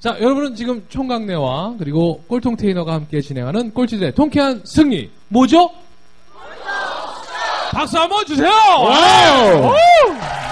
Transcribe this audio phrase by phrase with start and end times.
[0.00, 5.10] 자, 여러분은 지금 총각내와 그리고 꼴통 테이너가 함께 진행하는 꼴찌들의 통쾌한 승리.
[5.28, 5.70] 뭐죠?
[7.72, 8.48] 박수 한번 주세요!
[8.50, 9.72] Wow!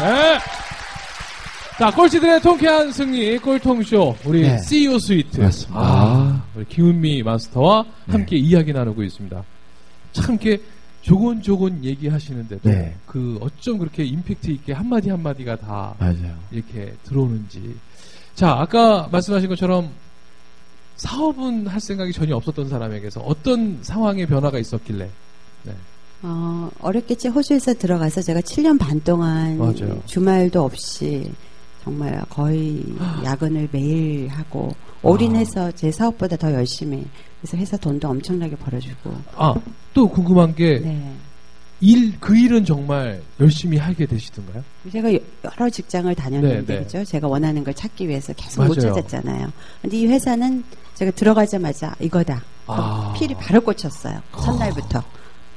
[0.02, 0.38] 네.
[1.78, 4.58] 자, 꼴찌들의 통쾌한 승리, 꼴통쇼, 우리 네.
[4.58, 5.40] CEO 스위트.
[5.40, 5.80] 맞습니다.
[5.80, 8.12] 아, 우리 김은미 마스터와 네.
[8.12, 9.42] 함께 이야기 나누고 있습니다.
[10.12, 10.62] 참 이렇게
[11.02, 12.94] 조곤조곤 얘기하시는데도 네.
[13.06, 16.36] 그 어쩜 그렇게 임팩트 있게 한마디 한마디가 다 맞아요.
[16.50, 17.76] 이렇게 들어오는지.
[18.38, 19.90] 자, 아까 말씀하신 것처럼
[20.94, 25.10] 사업은 할 생각이 전혀 없었던 사람에게서 어떤 상황의 변화가 있었길래.
[25.64, 25.72] 네.
[26.22, 27.26] 어, 어렵겠지.
[27.26, 30.00] 호주에서 들어가서 제가 7년 반 동안 맞아요.
[30.06, 31.32] 주말도 없이
[31.82, 32.84] 정말 거의
[33.26, 34.70] 야근을 매일 하고
[35.02, 37.04] 올인해서 제 사업보다 더 열심히
[37.40, 39.52] 그래서 회사 돈도 엄청나게 벌어주고 아,
[39.92, 41.12] 또 궁금한 게, 네.
[41.80, 44.64] 일, 그 일은 정말 열심히 하게 되시던가요?
[44.90, 46.84] 제가 여러 직장을 다녔는데 네, 네.
[46.84, 47.04] 그죠?
[47.04, 48.94] 제가 원하는 걸 찾기 위해서 계속 못 맞아요.
[48.94, 49.52] 찾았잖아요.
[49.82, 52.42] 근데 이 회사는 제가 들어가자마자 이거다.
[52.66, 53.14] 아.
[53.16, 54.20] 필이 바로 꽂혔어요.
[54.42, 55.02] 첫날부터.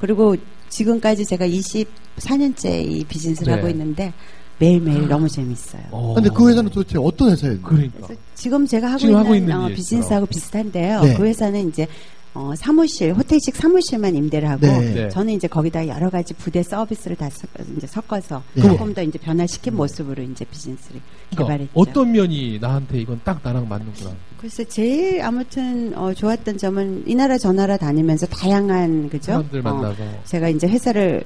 [0.00, 0.36] 그리고
[0.68, 3.56] 지금까지 제가 24년째 이 비즈니스를 네.
[3.58, 4.12] 하고 있는데
[4.58, 5.82] 매일매일 너무 재밌어요.
[5.90, 6.14] 어.
[6.14, 7.60] 근데 그 회사는 도대체 어떤 회사예요?
[7.62, 8.08] 그러니까.
[8.34, 11.00] 지금 제가 하고 지금 있는, 하고 있는 어, 비즈니스하고 비슷한데요.
[11.02, 11.14] 네.
[11.14, 11.88] 그 회사는 이제
[12.34, 14.94] 어, 사무실, 호텔식 사무실만 임대를 하고 네.
[14.94, 15.08] 네.
[15.10, 18.62] 저는 이제 거기다 여러 가지 부대 서비스를 다 섞, 이제 섞어서 네.
[18.62, 21.72] 조금 더 이제 변화시킨 모습으로 이제 비즈니스를 그러니까 개발했죠.
[21.74, 24.12] 어떤 면이 나한테 이건 딱 나랑 맞는구나.
[24.40, 29.32] 글쎄 제일 아무튼 어, 좋았던 점은 이 나라 저 나라 다니면서 다양한 그죠?
[29.32, 30.02] 사람들 어, 만나서.
[30.24, 31.22] 제가 이제 회사를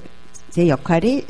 [0.49, 1.23] 제 역할이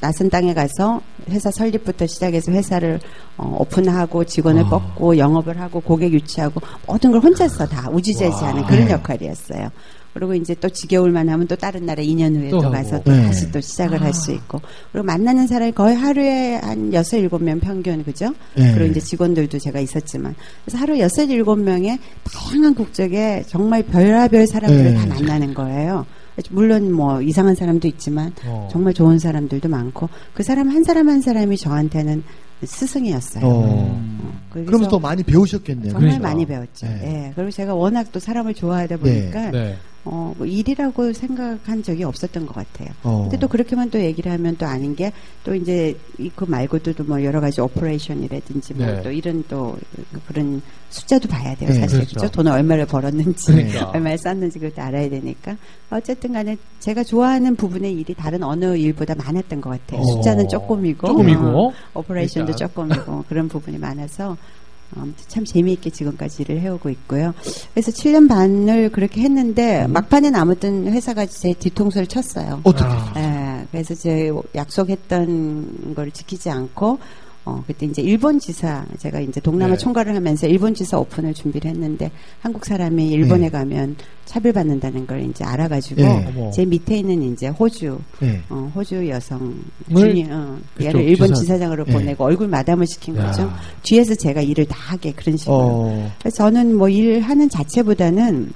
[0.00, 1.00] 낯선 땅에 가서
[1.30, 3.00] 회사 설립부터 시작해서 회사를
[3.36, 4.68] 어, 오픈하고 직원을 아.
[4.68, 8.68] 뽑고 영업을 하고 고객 유치하고 모든 걸 혼자서 다 우지재지하는 와.
[8.68, 8.92] 그런 네.
[8.92, 9.70] 역할이었어요.
[10.14, 12.70] 그리고 이제 또 지겨울만 하면 또 다른 나라 2년 후에 또 또.
[12.70, 13.22] 가서 또 네.
[13.22, 18.02] 다시 또 시작을 할수 있고 그리고 만나는 사람이 거의 하루에 한 여섯 일곱 명 평균
[18.02, 18.34] 그죠?
[18.56, 18.72] 네.
[18.74, 20.34] 그리고 이제 직원들도 제가 있었지만
[20.64, 24.94] 그래서 하루 여섯 일곱 명의 다양한 국적의 정말 별하별 사람들을 네.
[24.94, 26.04] 다 만나는 거예요.
[26.50, 28.68] 물론 뭐 이상한 사람도 있지만 어.
[28.70, 32.22] 정말 좋은 사람들도 많고 그 사람 한 사람 한 사람이 저한테는
[32.64, 33.44] 스승이었어요.
[33.44, 33.50] 어.
[33.50, 35.92] 어, 그러면서 더 많이 배우셨겠네요.
[35.92, 36.28] 정말 그러니까.
[36.28, 36.86] 많이 배웠죠.
[36.86, 37.00] 네.
[37.02, 37.32] 예.
[37.34, 39.76] 그리고 제가 워낙 또 사람을 좋아하다 보니까 네.
[40.10, 42.88] 어, 뭐 일이라고 생각한 적이 없었던 것 같아요.
[43.02, 43.22] 어.
[43.22, 45.12] 근데 또 그렇게만 또 얘기를 하면 또 아닌 게
[45.44, 49.02] 또 이제 이- 그 말고도 또뭐 여러 가지 operation이라든지 뭐 네.
[49.02, 49.76] 또 이런 또
[50.26, 50.60] 그런
[50.90, 51.70] 숫자도 봐야 돼요.
[51.70, 52.14] 네, 사실 그렇죠.
[52.20, 52.30] 그죠?
[52.30, 53.86] 돈을 얼마를 벌었는지 그러니까.
[53.94, 55.56] 얼마를 썼는지 그것도 알아야 되니까
[55.90, 60.00] 어쨌든 간에 제가 좋아하는 부분의 일이 다른 어느 일보다 많았던 것 같아요.
[60.00, 60.04] 어.
[60.04, 61.68] 숫자는 조금이고 조금이고.
[61.68, 62.68] 어, operation도 그러니까.
[62.68, 64.36] 조금이고 그런 부분이 많아서
[65.26, 67.34] 참 재미있게 지금까지 일을 해오고 있고요.
[67.72, 69.92] 그래서 7년 반을 그렇게 했는데 음.
[69.92, 72.60] 막판엔 아무튼 회사가 제 뒤통수를 쳤어요.
[72.64, 72.84] 어떻게?
[72.90, 73.12] 아.
[73.16, 76.98] 예, 그래서 제 약속했던 걸 지키지 않고
[77.48, 79.78] 어, 그때 이제 일본 지사, 제가 이제 동남아 네.
[79.78, 82.10] 총괄을 하면서 일본 지사 오픈을 준비를 했는데
[82.40, 83.50] 한국 사람이 일본에 네.
[83.50, 86.50] 가면 차별받는다는 걸 이제 알아가지고 네.
[86.54, 88.38] 제 밑에 있는 이제 호주, 네.
[88.50, 89.54] 어, 호주 여성
[89.86, 90.08] 뭘?
[90.10, 91.92] 주니, 어, 얘를 일본 지사- 지사장으로 네.
[91.94, 93.26] 보내고 얼굴 마담을 시킨 야.
[93.26, 93.50] 거죠.
[93.82, 95.56] 뒤에서 제가 일을 다 하게 그런 식으로.
[95.56, 96.12] 어.
[96.18, 98.52] 그래서 저는 뭐 일하는 자체보다는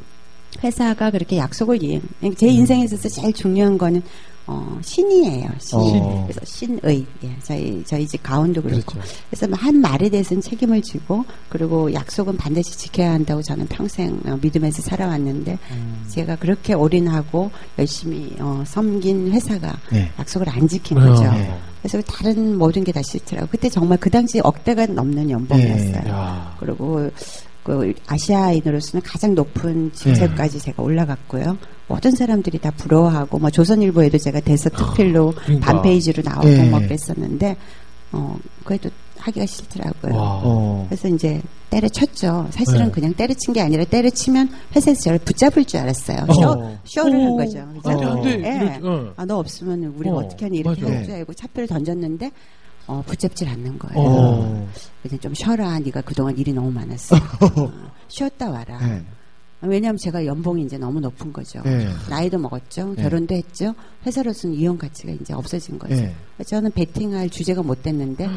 [0.62, 2.02] 회사가 그렇게 약속을 이행.
[2.36, 2.52] 제 음.
[2.52, 4.02] 인생에 있어서 제일 중요한 거는
[4.46, 5.48] 어, 신이에요.
[5.58, 5.78] 신.
[5.78, 6.26] 어.
[6.26, 7.06] 그래서 신의.
[7.24, 8.92] 예, 저희 저희 집 가운도 그렇고.
[8.94, 9.08] 그렇죠.
[9.30, 14.82] 그래서 뭐한 말에 대해서는 책임을 지고 그리고 약속은 반드시 지켜야 한다고 저는 평생 어, 믿으면서
[14.82, 16.04] 살아왔는데 음.
[16.08, 20.10] 제가 그렇게 올인하고 열심히 어, 섬긴 회사가 네.
[20.18, 21.06] 약속을 안 지킨 아.
[21.08, 21.22] 거죠.
[21.30, 21.58] 네.
[21.82, 23.48] 그래서 다른 모든 게 다 싫더라고.
[23.50, 26.00] 그때 정말 그 당시 억대가 넘는 연봉이었어요.
[26.04, 26.10] 네.
[26.10, 26.54] 야.
[26.60, 27.08] 그리고
[27.62, 31.56] 그 아시아인으로서는 가장 높은 직책까지 제가 올라갔고요.
[31.92, 35.66] 모든 사람들이 다 부러워하고 뭐 조선일보에도 제가 대서 특필로 그러니까.
[35.72, 36.70] 반 페이지로 나오고 네.
[36.70, 37.56] 뭐 그랬었는데
[38.12, 40.14] 어 그래도 하기가 싫더라고요.
[40.16, 40.40] 와.
[40.42, 40.86] 어.
[40.88, 41.40] 그래서 이제
[41.70, 42.46] 때려쳤죠.
[42.50, 42.90] 사실은 네.
[42.90, 46.24] 그냥 때려친 게 아니라 때려치면 회사에서 저를 붙잡을 줄 알았어요.
[46.28, 46.32] 어.
[46.84, 47.52] 쇼, 쇼를 한 오, 거죠.
[47.52, 48.42] 돼, 안 돼.
[48.42, 48.80] 예.
[48.82, 49.12] 어.
[49.16, 50.82] 아, 너 없으면 우리 어, 어, 떻게 하니 이렇게.
[50.86, 52.30] 할 줄 알고 차표를 던졌는데
[52.86, 53.94] 어, 붙잡질 않는 거예요.
[54.08, 54.68] 어.
[55.02, 55.78] 그래서 좀 쉬어라.
[55.78, 57.16] 네가 그동안 일이 너무 많았어.
[57.16, 57.72] 어,
[58.08, 58.78] 쉬었다 와라.
[58.80, 59.02] 네.
[59.62, 61.62] 왜냐하면 제가 연봉이 이제 너무 높은 거죠.
[61.64, 61.88] 네.
[62.10, 62.94] 나이도 먹었죠.
[62.96, 63.02] 네.
[63.02, 63.74] 결혼도 했죠.
[64.04, 65.94] 회사로서는 이용 가치가 이제 없어진 거죠.
[65.94, 66.14] 네.
[66.44, 68.28] 저는 베팅할 주제가 못 됐는데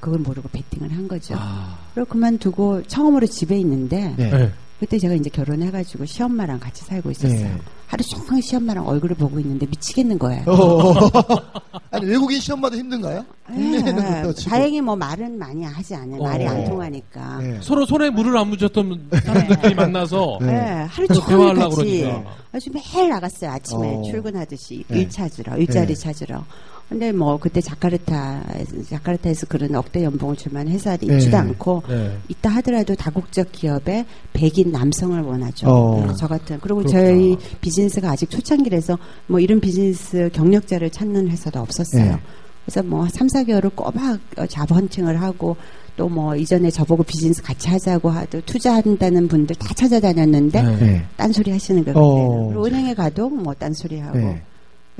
[0.00, 1.34] 그걸 모르고 베팅을 한 거죠.
[1.36, 1.78] 아.
[1.94, 4.30] 그리고 그만두고 처음으로 집에 있는데 네.
[4.30, 4.52] 네.
[4.78, 7.58] 그때 제가 이제 결혼해가지고 시엄마랑 같이 살고 있었어요.
[7.90, 7.96] 네.
[7.96, 10.44] 하루 종일 시엄마랑 얼굴을 보고 있는데 미치겠는 거예요.
[10.46, 10.94] 어.
[11.90, 13.24] 아니 외국인 시험마다 힘든가요?
[13.46, 14.50] 국내에는 네, 그렇다고 치고.
[14.50, 16.22] 다행히 뭐 말은 많이 하지 않아요.
[16.22, 16.50] 말이 어.
[16.50, 17.38] 안 통하니까.
[17.38, 17.58] 네.
[17.60, 20.46] 서로 손에 물을 안 묻혔던 사람들끼리 만나서 네.
[20.46, 22.30] 네, 하루 또 종일 대화하려고 같이 그러니까.
[22.52, 23.50] 아주 매일 나갔어요.
[23.50, 24.02] 아침에 어.
[24.02, 25.00] 출근하듯이 네.
[25.00, 25.94] 일 찾으러, 일자리 네.
[25.94, 26.44] 찾으러.
[26.90, 28.42] 근데 뭐 그때 자카르타,
[28.88, 31.14] 자카르타에서 그런 억대 연봉을 줄 만한 회사도 네.
[31.16, 32.18] 있지도 않고 네.
[32.28, 35.68] 있다 하더라도 다국적 기업에 백인 남성을 원하죠.
[35.68, 36.04] 어.
[36.04, 36.58] 네, 저 같은.
[36.60, 37.00] 그리고 그렇구나.
[37.00, 38.98] 저희 비즈니스가 아직 초창기라서
[39.28, 42.04] 뭐 이런 비즈니스 경력자를 찾는 회사도 없었어요.
[42.04, 42.20] 네.
[42.64, 45.56] 그래서 뭐 3, 4개월을 꼬박 어, 잡 헌팅을 하고
[45.96, 50.76] 또 뭐 이전에 저보고 비즈니스 같이 하자고 하도 투자한다는 분들 다 찾아다녔는데 네.
[50.78, 51.04] 네.
[51.16, 51.96] 딴소리 하시는 거예요.
[51.98, 52.46] 어.
[52.48, 54.18] 그리고 은행에 가도 뭐 딴소리 하고.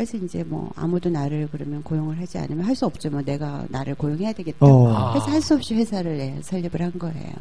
[0.00, 0.06] 네.
[0.06, 3.10] 그래서 이제 뭐 아무도 나를 그러면 고용을 하지 않으면 할 수 없죠.
[3.10, 4.64] 뭐 내가 나를 고용해야 되겠다.
[4.64, 4.88] 어.
[4.94, 5.12] 아.
[5.12, 7.32] 그래서 할 수 없이 회사를 네, 설립을 한 거예요.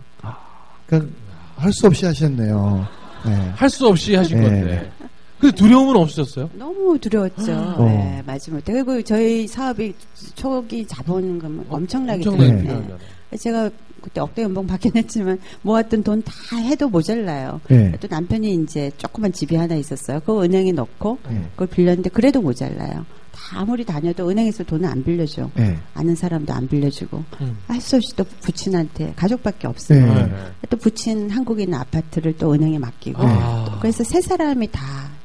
[0.87, 1.11] 그러니까
[1.55, 2.87] 할 수 없이 하셨네요.
[3.25, 3.35] 네.
[3.55, 4.43] 할 수 없이 하신 네.
[4.43, 4.91] 건데.
[5.39, 6.49] 근데 두려움은 없으셨어요?
[6.53, 7.53] 너무 두려웠죠.
[7.53, 7.85] 어.
[7.85, 8.73] 네, 마지못해.
[8.73, 9.93] 그리고 저희 사업이
[10.35, 12.61] 초기 자본금 엄청나게 엄청나게.
[12.61, 12.97] 필요하잖아요.
[13.39, 13.69] 제가
[14.01, 17.61] 그때 억대 연봉 받긴 했지만 모았던 돈 다 해도 모자라요.
[17.69, 17.91] 네.
[17.99, 20.19] 또 남편이 이제 조그만 집이 하나 있었어요.
[20.21, 21.41] 그거 은행에 넣고 네.
[21.51, 23.05] 그걸 빌렸는데 그래도 모자라요.
[23.31, 25.49] 다 아무리 다녀도 은행에서 돈을 안 빌려줘.
[25.55, 25.77] 네.
[25.93, 27.57] 아는 사람도 안 빌려주고 음.
[27.67, 30.05] 할수 없이 또 부친한테 가족밖에 없어요.
[30.05, 30.25] 네.
[30.25, 30.35] 네.
[30.69, 33.77] 또 부친 한국에 있는 아파트를 또 은행에 맡기고 아.
[33.81, 35.18] 그래서 세 사람이 다 음,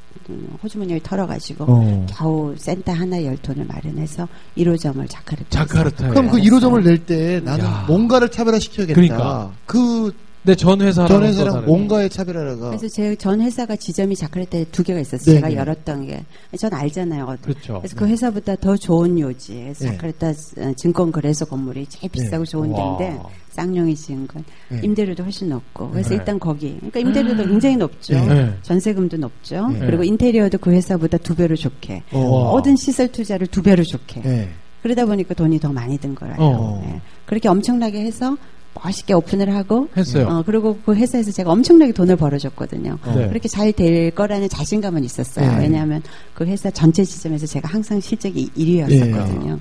[0.63, 2.07] 호주머니를 털어가지고 어.
[2.11, 4.27] 겨우 센터 하나 열 돈을 마련해서
[4.57, 6.11] 1호점을 자카르타 자카르타에.
[6.11, 7.85] 그럼 그 1호점을 낼 때 나는 야.
[7.87, 8.95] 뭔가를 차별화시켜야겠다.
[8.95, 9.53] 그러니까.
[9.67, 10.13] 그
[10.47, 11.65] 네, 전 회사랑 전또 회사랑.
[11.65, 15.37] 뭔가의 차별화가 그래서 제 전 회사가 지점이 자카르타에 두 개가 있었어요.
[15.37, 15.59] 제가 네네.
[15.61, 16.23] 열었던 게.
[16.59, 17.37] 전 알잖아요.
[17.41, 17.79] 그렇죠.
[17.79, 19.55] 그래서 그 회사보다 더 좋은 요지.
[19.55, 19.91] 그래서 네.
[19.93, 22.99] 자카르타 어, 증권 거래소 건물이 제일 비싸고 좋은 와.
[22.99, 24.81] 데인데 쌍용이 지은 건 네.
[24.83, 25.91] 임대료도 훨씬 높고.
[25.91, 26.17] 그래서 네.
[26.17, 26.77] 일단 거기.
[26.77, 28.13] 그러니까 임대료도 굉장히 높죠.
[28.15, 28.27] 네.
[28.27, 28.55] 네.
[28.63, 29.69] 전세금도 높죠.
[29.69, 29.79] 네.
[29.79, 32.03] 그리고 인테리어도 그 회사보다 두 배로 좋게.
[32.13, 32.51] 어.
[32.53, 34.21] 모든 시설 투자를 두 배로 좋게.
[34.21, 34.51] 네.
[34.83, 36.37] 그러다 보니까 돈이 더 많이 든 거라요.
[36.39, 36.83] 어.
[36.85, 37.01] 네.
[37.25, 38.37] 그렇게 엄청나게 해서
[38.83, 40.27] 멋있게 오픈을 하고 했어요.
[40.29, 42.99] 어, 그리고 그 회사에서 제가 엄청나게 돈을 벌어줬거든요.
[43.15, 43.29] 네.
[43.29, 45.51] 그렇게 잘 될 거라는 자신감은 있었어요.
[45.53, 45.59] 네.
[45.65, 46.03] 왜냐하면
[46.35, 49.59] 그 회사 전체 지점에서 제가 항상 실적이 1위였었거든요.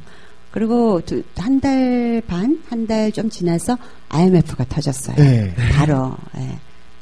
[0.51, 1.01] 그리고
[1.37, 3.77] 한 달 반, 한 달 좀 지나서
[4.09, 5.15] IMF가 터졌어요.
[5.15, 5.53] 네.
[5.75, 6.15] 바로.
[6.37, 6.57] 예.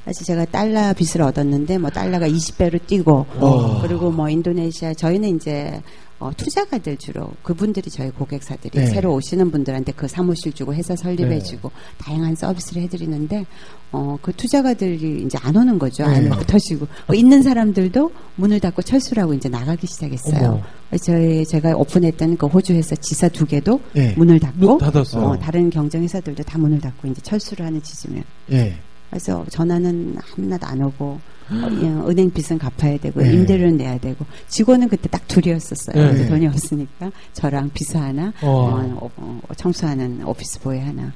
[0.05, 3.81] 사실 제가 달러 빚을 얻었는데 뭐 달러가 20배로 뛰고 어.
[3.81, 5.79] 그리고 뭐 인도네시아 저희는 이제
[6.21, 8.85] 어, 투자가들 주로 그분들이 저희 고객사들이 네.
[8.85, 13.47] 새로 오시는 분들한테 그 사무실 주고 회사 설립해주고 다양한 서비스를 해드리는데
[13.91, 16.05] 어, 그 투자가들이 이제 안 오는 거죠.
[16.07, 16.17] 네.
[16.17, 20.61] 안에 터지고 뭐 있는 사람들도 문을 닫고 철수를 하고 이제 나가기 시작했어요.
[21.03, 24.13] 저희 제가 오픈했던 그 호주 회사 지사 두 개도 네.
[24.15, 24.77] 문을 닫고.
[25.25, 28.23] 어, 다른 경쟁 회사들도 다 문을 닫고 이제 철수를 하는 지점이에요.
[28.45, 28.75] 네.
[29.09, 33.33] 그래서 전화는 하나도 안 오고 어, 예, 은행 빚은 갚아야 되고 네.
[33.33, 36.13] 임대료는 내야 되고 직원은 그때 딱 둘이었었어요.
[36.13, 36.27] 네.
[36.27, 38.47] 돈이 없으니까 저랑 비서 하나, 어.
[38.47, 41.11] 어, 어, 어, 청소하는 오피스 보이 하나.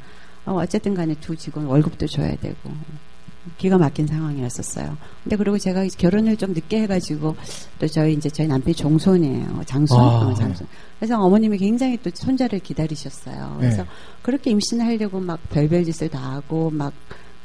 [0.46, 2.72] 어, 어쨌든 간에 두 직원 월급도 줘야 되고
[3.58, 4.98] 기가 막힌 상황이었었어요.
[5.24, 7.36] 근데 그리고 제가 결혼을 좀 늦게 해가지고
[7.80, 9.62] 또 저희 이제 저희 남편이 종손이에요.
[9.66, 10.04] 장손, 아.
[10.04, 10.68] 어, 장손.
[11.00, 13.58] 그래서 어머님이 굉장히 또 손자를 기다리셨어요.
[13.60, 13.90] 그래서 네.
[14.22, 16.94] 그렇게 임신을 하려고 막 별별 짓을 다 하고 막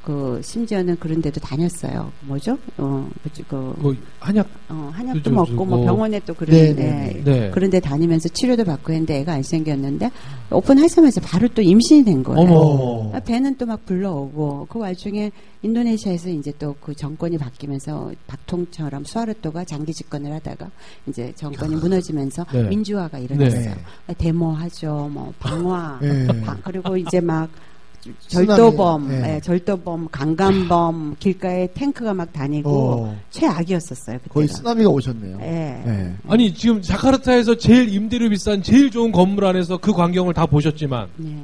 [0.02, 2.11] 그 심지어는 그런 데도 다녔어요.
[2.23, 2.57] 뭐죠?
[2.78, 5.64] 어, 그, 그 뭐 한약 어, 한약도 좀 먹고 주고.
[5.66, 7.50] 뭐 병원에 또 그런 네, 데 네, 네.
[7.50, 10.11] 그런 데 다니면서 치료도 받고 했는데 애가 안 생겼는데
[10.50, 12.40] 오픈하자마자 바로 또 임신이 된 거예요.
[12.50, 13.11] 어머.
[13.14, 15.30] 아, 배는 또 막 불러오고 그 와중에
[15.62, 20.71] 인도네시아에서 이제 또 그 정권이 바뀌면서 박통처럼 수아르토가 장기 집권을 하다가
[21.09, 22.62] 이제 정권이 무너지면서 네.
[22.64, 23.75] 민주화가 일어났어요.
[24.07, 24.14] 네.
[24.16, 26.26] 데모하죠, 뭐 방화, 네.
[26.40, 27.49] 방- 그리고 이제 막
[28.28, 29.35] 절도범, 네.
[29.37, 33.19] 예, 절도범, 강간범, 길가에 탱크가 막 다니고 어.
[33.30, 34.19] 최악이었었어요.
[34.19, 34.35] 그때가.
[34.35, 35.38] 거의 쓰나미가 오셨네요.
[35.40, 35.83] 예.
[35.85, 36.14] 네.
[36.28, 41.37] 아니 지금 자카르타에서 제일 임대료 비싼 제일 좋은 건물 안에서 그 광경을 다 보셨지만 네.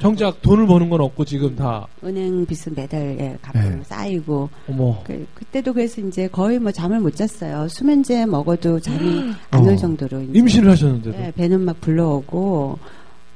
[0.00, 3.80] 정작 돈을 버는 건 없고 지금 다 은행 빚은 매달 예, 네.
[3.84, 7.68] 쌓이고 어머 그, 그때도 그래서 이제 거의 뭐 잠을 못 잤어요.
[7.68, 9.76] 수면제 먹어도 잠이 안올 어.
[9.76, 12.78] 정도로 이제 임신을 하셨는데도 예, 배는 막 불러오고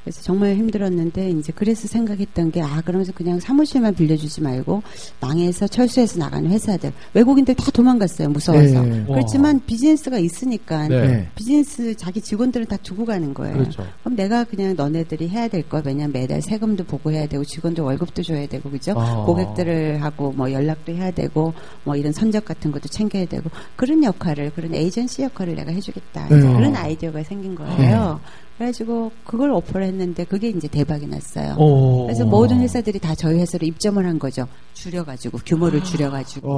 [0.09, 4.83] 그래서 정말 힘들었는데 이제 그래서 생각했던 게 아 그러면서 그냥 사무실만 빌려주지 말고
[5.21, 9.05] 망해서 철수해서 나가는 회사들 외국인들 다 도망갔어요 무서워서 네.
[9.07, 11.07] 그렇지만 비즈니스가 있으니까 네.
[11.07, 11.29] 네.
[11.35, 13.55] 비즈니스 자기 직원들은 다 두고 가는 거예요.
[13.59, 13.87] 그렇죠.
[14.03, 18.23] 그럼 내가 그냥 너네들이 해야 될 거 왜냐면 매달 세금도 보고 해야 되고 직원들 월급도
[18.23, 18.95] 줘야 되고 그죠?
[18.97, 19.25] 아.
[19.27, 21.53] 고객들을 하고 뭐 연락도 해야 되고
[21.85, 26.41] 뭐 이런 선적 같은 것도 챙겨야 되고 그런 역할을 그런 에이전시 역할을 내가 해주겠다 네.
[26.41, 28.21] 그런 아이디어가 생긴 거예요.
[28.59, 31.55] 그래가지고 그걸 오퍼를 했는데 그게 이제 대박이 났어요.
[31.59, 32.07] 오.
[32.07, 34.49] 그래서 모든 회사들이 다 저희 회사로 입점을 한 거죠.
[34.75, 36.53] 줄여가지고 규모를 줄여가지고.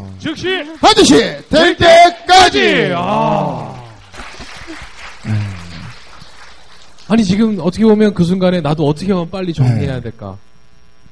[0.00, 0.10] 와.
[0.18, 0.48] 즉시
[0.80, 1.14] 반드시
[1.50, 2.92] 될 때까지!
[2.96, 3.74] 아.
[7.08, 10.38] 아니 지금 어떻게 보면 그 순간에 나도 어떻게 하면 빨리 정리해야 될까?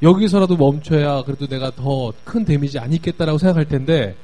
[0.02, 4.16] 여기서라도 멈춰야 그래도 내가 더 큰 데미지 안 입겠다라고 생각할 텐데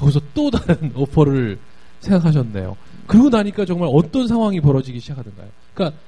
[0.00, 1.58] 거기서 또 다른 오퍼를
[2.00, 2.76] 생각하셨네요.
[3.10, 5.48] 그러고 나니까 정말 어떤 상황이 벌어지기 시작하던가요?
[5.74, 5.98] 그러니까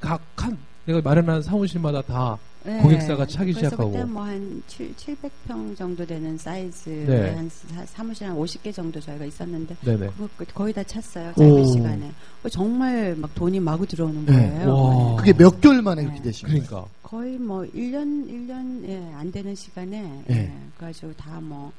[0.00, 2.78] 각 한 내가 마련한 사무실마다 다 네.
[2.80, 3.90] 고객사가 차기 시작하고.
[3.90, 7.34] 그때 뭐한 700평 정도 되는 사이즈의 네.
[7.34, 10.06] 한 사- 사무실 한 50개 정도 저희가 있었는데 네네.
[10.08, 11.32] 그거 그- 거의 다 찼어요.
[11.36, 11.64] 짧은 오.
[11.72, 12.10] 시간에.
[12.44, 14.32] 어, 정말 막 돈이 마구 들어오는 네.
[14.32, 14.74] 거예요.
[14.76, 15.16] 와.
[15.16, 16.62] 그게 몇 개월 만에 그렇게 되신 거예요?
[16.64, 20.36] 그러니까 거의 뭐 1년 1년 예, 안 되는 시간에 네.
[20.36, 21.72] 예, 그래가지고 다뭐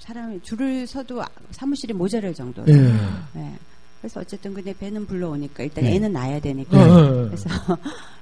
[0.00, 2.72] 사람이 줄을 서도 사무실이 모자랄 정도로.
[2.72, 2.92] 예.
[3.36, 3.52] 예.
[4.00, 5.94] 그래서 어쨌든 근데 배는 불러오니까 일단 네.
[5.94, 6.76] 애는 낳아야 되니까.
[6.76, 7.28] 네.
[7.28, 7.48] 그래서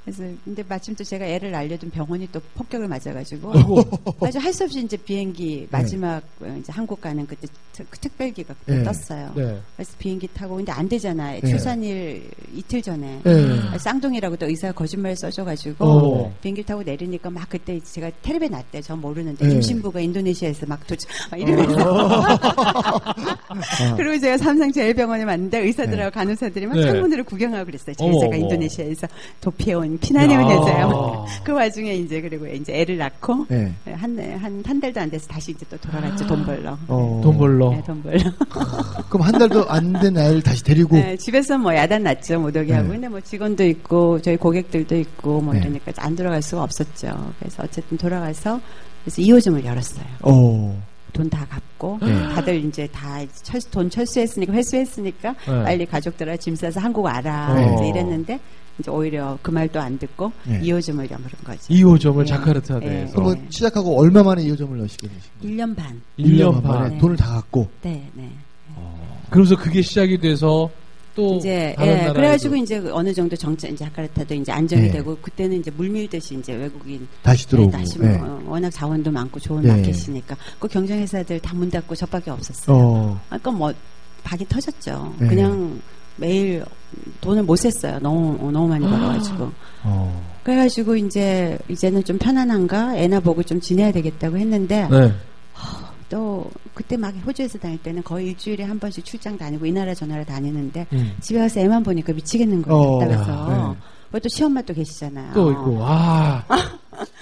[0.08, 3.52] 그래서 근데 마침 또 제가 애를 날려둔 병원이 또 폭격을 맞아가지고.
[4.22, 8.54] 아주 할 수 없이 이제 비행기 마지막 어, 이제 한국 가는 그때 특- 그 특별기가
[8.66, 8.82] 네.
[8.82, 9.30] 떴어요.
[9.36, 9.56] 네.
[9.76, 11.40] 그래서 비행기 타고 근데 안 되잖아요.
[11.42, 11.48] 네.
[11.48, 13.78] 출산일 이틀 전에 예.
[13.78, 16.34] 쌍둥이라고 또 의사가 거짓말 써줘가지고 어.
[16.42, 18.80] 비행기 타고 내리니까 막 그때 제가 텔레비에 났대.
[18.80, 19.54] 전 모르는데 네.
[19.54, 22.38] 임신부가 인도네시아에서 막 도착 막 이러면서
[23.96, 26.82] 그리고 제가 삼성 제일병원에 왔는데 의사들하고 간호사들이 막 네.
[26.82, 27.94] 창문으로 구경하고 그랬어요.
[27.96, 28.36] 제가.
[28.36, 29.06] 인도네시아에서
[29.40, 30.54] 도피해온 피난해온 야.
[30.54, 31.26] 여자예요.
[31.44, 33.72] 그 와중에 이제 그리고 이제 애를 낳고 예.
[33.92, 36.76] 한한 한 달도 안 돼서 다시 이제 또 돌아갔죠 돈 벌러.
[36.88, 37.20] 어.
[37.22, 37.70] 돈 벌러.
[37.70, 38.18] 네, 돈 벌러.
[39.08, 40.96] 그럼 한 달도 안 된 아이를 다시 데리고.
[40.96, 42.92] 네, 집에서 뭐 야단 났죠 못 오게 하고 네.
[42.94, 45.60] 근데 뭐 직원도 있고 저희 고객들도 있고 뭐 네.
[45.60, 47.32] 이러니까 안 돌아갈 수가 없었죠.
[47.38, 48.60] 그래서 어쨌든 돌아가서
[49.04, 50.04] 그래서 2호점을 열었어요.
[50.22, 50.82] 어.
[51.12, 52.28] 돈 다 갚고 네.
[52.34, 55.62] 다들 이제 다 철, 돈 철수했으니까 회수했으니까 네.
[55.64, 57.74] 빨리 가족들아 짐 싸서 한국 와라 네.
[57.74, 58.40] 이제 이랬는데
[58.78, 60.60] 이제 오히려 그 말도 안 듣고 네.
[60.60, 61.72] 2호점을 여물은 거죠.
[61.72, 62.24] 2호점을 네.
[62.24, 63.46] 자카르타에서 그럼 뭐 네.
[63.50, 65.56] 시작하고 얼마 만에 2호점을 넣으시게 되신 거예요?
[65.56, 66.00] 1년 반.
[66.18, 66.90] 1년 만에 반.
[66.92, 66.98] 네.
[66.98, 67.68] 돈을 다 갖고.
[67.82, 68.30] 네, 네.
[69.30, 70.70] 그러면서 그게 시작이 돼서
[71.18, 74.90] 또 이제 예, 그래가지고 이제 어느 정도 정착 이제 자카르타도 이제 안정이 네.
[74.92, 77.72] 되고 그때는 이제 물밀듯이 이제 외국인 다시 들어오고.
[77.72, 78.06] 네, 다시 예.
[78.06, 79.68] 뭐, 어, 워낙 자원도 많고 좋은 네.
[79.72, 82.76] 마켓이니까 그 경쟁 회사들 다 문 닫고 저밖에 없었어요.
[82.76, 83.20] 어.
[83.26, 83.72] 그러니까 뭐
[84.22, 85.12] 박이 터졌죠.
[85.18, 85.26] 네.
[85.26, 85.80] 그냥
[86.16, 86.64] 매일
[87.20, 87.98] 돈을 못 셌어요.
[88.00, 89.50] 너무 너무 많이 벌어가지고.
[89.82, 90.24] 어.
[90.44, 95.12] 그래가지고 이제 이제는 좀 편안한가 애나 보고 좀 지내야 되겠다고 했는데 네.
[96.08, 100.06] 또 그때 막 호주에서 다닐 때는 거의 일주일에 한 번씩 출장 다니고 이 나라 저
[100.06, 101.16] 나라 다니는데 음.
[101.20, 102.80] 집에 가서 애만 보니까 미치겠는 거예요.
[102.80, 103.48] 어, 답답해서.
[103.48, 103.80] 네.
[104.06, 105.34] 그것도 시엄마도 계시잖아요.
[105.34, 106.44] 또 있고 아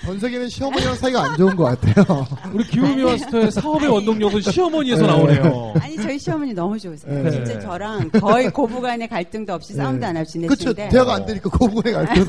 [0.05, 2.27] 전 세계는 시어머니랑 사이가 안 좋은 것 같아요.
[2.53, 5.75] 우리 기후미 마스터의 사업의 원동력은 시어머니에서 나오네요.
[5.81, 7.23] 아니 저희 시어머니 너무 좋으세요.
[7.23, 7.31] 네.
[7.31, 10.33] 진짜 저랑 거의 고부간의 갈등도 없이 싸움도 안 하고 그렇죠.
[10.33, 12.27] 지내시는데 대화가 안 되니까 고분에 갈 때는.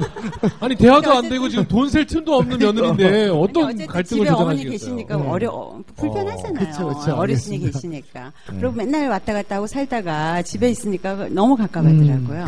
[0.60, 4.66] 아니 대화도 안 되고 지금 돈 셀 틈도 없는 며느리인데 어떤 갈등을 집에 어머니?
[4.66, 5.27] 계시니까 네.
[5.27, 6.68] 어려 어, 불편하잖아요.
[6.72, 7.16] 그쵸, 그쵸.
[7.16, 7.60] 어르신이.
[7.72, 8.32] 계시니까.
[8.51, 8.58] 네.
[8.60, 12.46] 그리고 맨날 왔다 갔다 하고 살다가 집에 있으니까 너무 가까워하더라고요.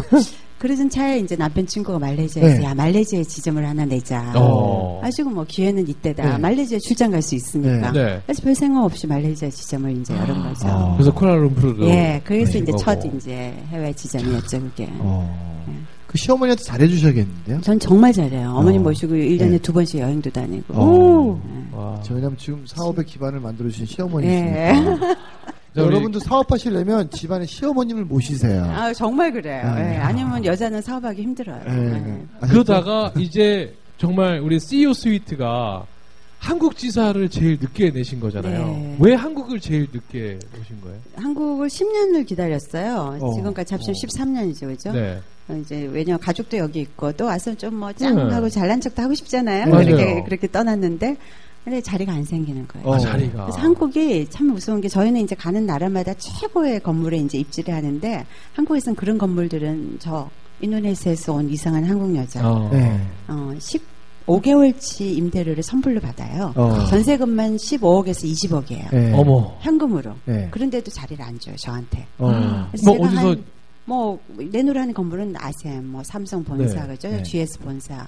[0.59, 2.63] 그러던 차에 이제 남편 친구가 말레이시아에서 네.
[2.65, 4.33] 야 말레이시아에 지점을 하나 내자.
[4.35, 4.99] 어.
[5.01, 6.33] 아시고 뭐 기회는 이때다.
[6.33, 6.37] 네.
[6.37, 7.91] 말레이시아 출장 갈 수 있으니까.
[7.93, 8.21] 네.
[8.25, 10.67] 그래서 별 생각 없이 말레이시아 지점을 이제 열은 거죠.
[10.67, 10.93] 아.
[10.97, 12.77] 그래서 쿠알라룸푸르로 예, 그래서 이제 거고.
[12.83, 14.87] 첫 이제 해외 지점이었죠, 그게.
[14.99, 15.63] 어.
[15.67, 15.73] 네.
[16.07, 17.61] 그 시어머니한테 잘해주셔야겠는데요?
[17.61, 18.51] 전 정말 잘해요.
[18.55, 18.83] 어머님 어.
[18.85, 19.57] 모시고 1년에 네.
[19.59, 20.73] 두 번씩 여행도 다니고.
[20.73, 21.41] 어.
[21.45, 21.77] 네.
[21.77, 22.01] 와.
[22.03, 23.85] 저 왜냐면 지금 사업의 기반을 만들어주신 예.
[23.85, 24.73] 시어머니시니까.
[24.73, 25.15] 자, 우리-
[25.85, 28.63] 여러분도 사업하시려면 집안에 시어머님을 모시세요.
[28.65, 29.73] 아, 정말 그래요.
[29.75, 29.95] 네.
[29.95, 31.61] 예, 아니면 여자는 사업하기 힘들어요.
[31.67, 31.93] 예.
[31.93, 32.47] 예.
[32.47, 35.85] 그러다가 이제 정말 우리 CEO 스위트가
[36.39, 38.65] 한국 지사를 제일 늦게 내신 거잖아요.
[38.65, 38.95] 네.
[38.99, 40.97] 왜 한국을 제일 늦게 오신 거예요?
[41.17, 43.17] 한국을 10년을 기다렸어요.
[43.21, 43.33] 어.
[43.35, 44.91] 지금까지 합치면 13년이죠, 그죠?
[44.93, 45.19] 네.
[45.49, 48.33] 어, 이제 왜냐면 가족도 여기 있고 또 와서 좀 뭐짱 네.
[48.33, 49.67] 하고 잘난 척도 하고 싶잖아요.
[49.67, 49.85] 맞아요.
[49.85, 51.17] 그렇게 그렇게 떠났는데
[51.63, 52.87] 근데 자리가 안 생기는 거예요.
[52.87, 52.95] 어.
[52.95, 53.45] 아, 자리가.
[53.45, 58.95] 그래서 한국이 참 무서운 게 저희는 이제 가는 나라마다 최고의 건물에 이제 입지를 하는데 한국에서는
[58.95, 60.29] 그런 건물들은 저
[60.61, 62.69] 인도네시아에서 온 이상한 한국 여자 어.
[62.71, 62.99] 네.
[63.27, 63.53] 어,
[64.27, 66.53] 15개월치 임대료를 선불로 받아요.
[66.55, 66.85] 어.
[66.89, 68.91] 전세금만 15억에서 20억이에요.
[68.91, 69.13] 네.
[69.13, 69.55] 어머.
[69.61, 70.13] 현금으로.
[70.25, 70.47] 네.
[70.51, 72.05] 그런데도 자리를 안 줘요, 저한테.
[72.17, 72.67] 어.
[72.71, 73.43] 그래서 뭐 제가 어디서 한-
[73.85, 76.89] 뭐 내노라는 건물은 아셈, 뭐 삼성 본사 네.
[76.89, 77.23] 그죠, 네.
[77.23, 78.07] GS 본사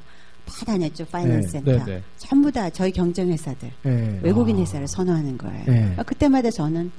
[0.59, 1.51] 다 다녔죠, 파이낸스 네.
[1.51, 1.85] 센터.
[1.85, 2.03] 네, 네.
[2.17, 4.19] 전부 다 저희 경쟁 회사들 예.
[4.21, 4.59] 외국인 아.
[4.59, 5.63] 회사를 선호하는 거예요.
[5.65, 5.73] 네.
[5.73, 6.91] 그러니까 그때마다 저는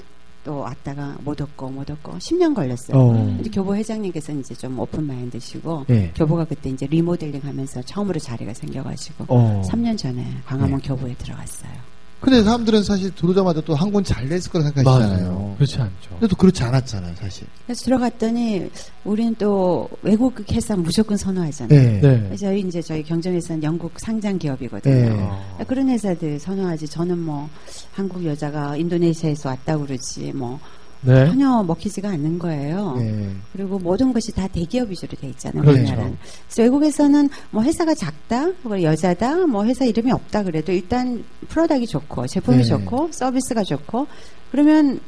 [0.44, 2.96] 또 왔다가 못 얻고 못 얻고 10년 걸렸어요.
[2.98, 3.36] 어.
[3.40, 6.10] 이제 교보 회장님께서는 이제 좀 open mind시고 예.
[6.16, 9.62] 교보가 그때 이제 리모델링 하면서 처음으로 자리가 생겨가지고 어.
[9.64, 10.88] 3년 전에 광화문 네.
[10.88, 11.91] 교보에 들어갔어요.
[12.22, 15.54] 근데 사람들은 사실 들어오자마자 또 한 건 잘 해냈을 거라 생각하시잖아요.
[15.56, 16.10] 그렇지 않죠.
[16.10, 17.46] 근데 또 그렇지 않았잖아요, 사실.
[17.66, 18.70] 그래서 들어갔더니
[19.04, 22.00] 우리는 또 외국 회사 무조건 선호하잖아요.
[22.00, 22.00] 네.
[22.00, 22.36] 네.
[22.36, 24.94] 저희 이제 저희 경정회사는 영국 상장 기업이거든요.
[24.94, 25.10] 네.
[25.58, 25.64] 아.
[25.66, 26.88] 그런 회사들 선호하지.
[26.88, 27.48] 저는 뭐
[27.92, 30.58] 한국 여자가 인도네시아에서 왔다 그러지 뭐
[31.02, 31.26] 네.
[31.26, 32.96] 전혀 먹히지가 않는 거예요.
[32.96, 33.28] 네.
[33.52, 35.62] 그리고 모든 것이 다 대기업 위주로 돼 있잖아요.
[35.62, 35.80] 그렇죠.
[35.80, 36.16] 우리나라는.
[36.46, 42.26] 그래서 외국에서는 뭐 회사가 작다, 뭐 여자다, 뭐 회사 이름이 없다 그래도 일단 프로덕이 좋고
[42.28, 42.64] 제품이 네.
[42.64, 44.06] 좋고 서비스가 좋고
[44.50, 45.00] 그러면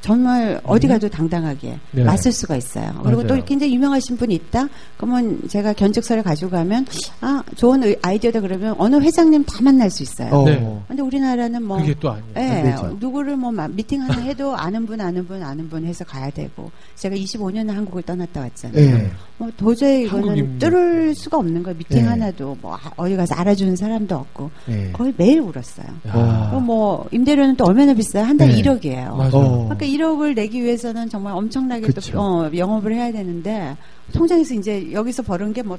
[0.00, 2.04] 정말 어디 가도 당당하게 네.
[2.04, 2.92] 맞설 수가 있어요.
[3.02, 3.40] 그리고 맞아요.
[3.40, 4.68] 또 굉장히 유명하신 분이 있다.
[4.96, 6.86] 그러면 제가 견적서를 가지고 가면
[7.20, 10.30] 아 좋은 의- 아이디어다 그러면 어느 회장님 다 만날 수 있어요.
[10.32, 10.44] 어.
[10.44, 10.80] 네.
[10.86, 12.62] 근데 우리나라는 뭐 그게 또 아니에요.
[12.64, 12.96] 되죠.
[13.00, 16.70] 누구를 뭐 마- 미팅 하나 해도 아는 분 아는 분 아는 분 해서 가야 되고
[16.94, 18.96] 제가 25년을 한국을 떠났다 왔잖아요.
[18.98, 19.10] 네.
[19.38, 20.58] 뭐 도저히 이거는.
[20.58, 21.76] 뚫을 수가 없는 거예요.
[21.78, 22.08] 미팅 네.
[22.08, 24.90] 하나도 뭐 아- 어디 가서 알아주는 사람도 없고 네.
[24.92, 25.86] 거의 매일 울었어요.
[26.08, 26.46] 야.
[26.50, 28.24] 그리고 뭐 임대료는 또 얼마나 비싸요?
[28.24, 28.62] 한 달에 네.
[28.62, 29.16] 1억이에요.
[29.16, 29.30] 맞아요.
[29.34, 29.64] 어.
[29.68, 32.12] 그러니까 1억을 내기 위해서는 정말 엄청나게 그쵸.
[32.12, 33.76] 또 어, 영업을 해야 되는데
[34.12, 35.78] 통장에서 이제 여기서 버는 게뭐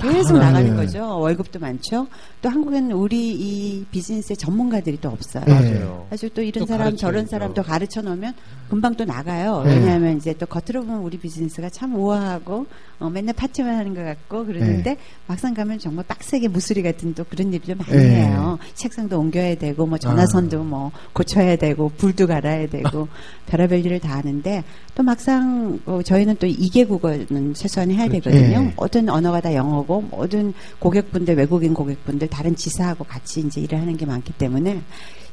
[0.00, 0.76] 계속 아, 나가는 네.
[0.76, 1.18] 거죠.
[1.20, 2.06] 월급도 많죠.
[2.40, 5.44] 또 한국에는 우리 이 비즈니스의 전문가들이 또 없어요.
[5.46, 5.52] 네.
[5.52, 6.06] 맞아요.
[6.10, 6.96] 사실 또 이런 또 사람.
[6.96, 8.32] 저런 사람 또 가르쳐 놓으면
[8.72, 9.64] 금방 또 나가요.
[9.66, 9.74] 네.
[9.74, 12.64] 왜냐하면 이제 또 겉으로 보면 우리 비즈니스가 참 우아하고
[13.00, 17.52] 어, 맨날 파티만 하는 것 같고 그러는데 막상 가면 정말 빡세게 무수리 같은 또 그런
[17.52, 18.24] 일을 많이 네.
[18.24, 18.58] 해요.
[18.72, 23.08] 책상도 옮겨야 되고 뭐 전화선도 뭐 고쳐야 되고 불도 갈아야 되고
[23.44, 24.64] 별의별 일을 다 하는데
[24.94, 28.30] 또 막상 어, 저희는 또 이개 국어는 최소한 해야 그렇죠.
[28.30, 28.62] 되거든요.
[28.62, 28.74] 네.
[28.74, 34.06] 모든 언어가 다 영어고 모든 고객분들 외국인 고객분들 다른 지사하고 같이 이제 일을 하는 게
[34.06, 34.80] 많기 때문에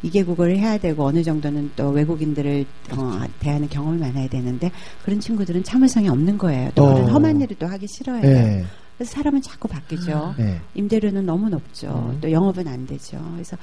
[0.02, 4.72] 이게 국어를 해야 되고 어느 정도는 또 외국인들을 어, 대하는 경험이 많아야 되는데
[5.04, 6.72] 그런 친구들은 참을성이 없는 거예요.
[6.76, 6.94] 또 어.
[6.94, 8.22] 그런 험한 일을 또 하기 싫어해요.
[8.24, 8.66] 네.
[8.98, 10.36] 그래서 사람은 자꾸 바뀌죠.
[10.38, 10.60] 네.
[10.76, 12.16] 임대료는 너무 높죠.
[12.22, 13.18] 또 영업은 안 되죠.
[13.34, 13.58] 그래서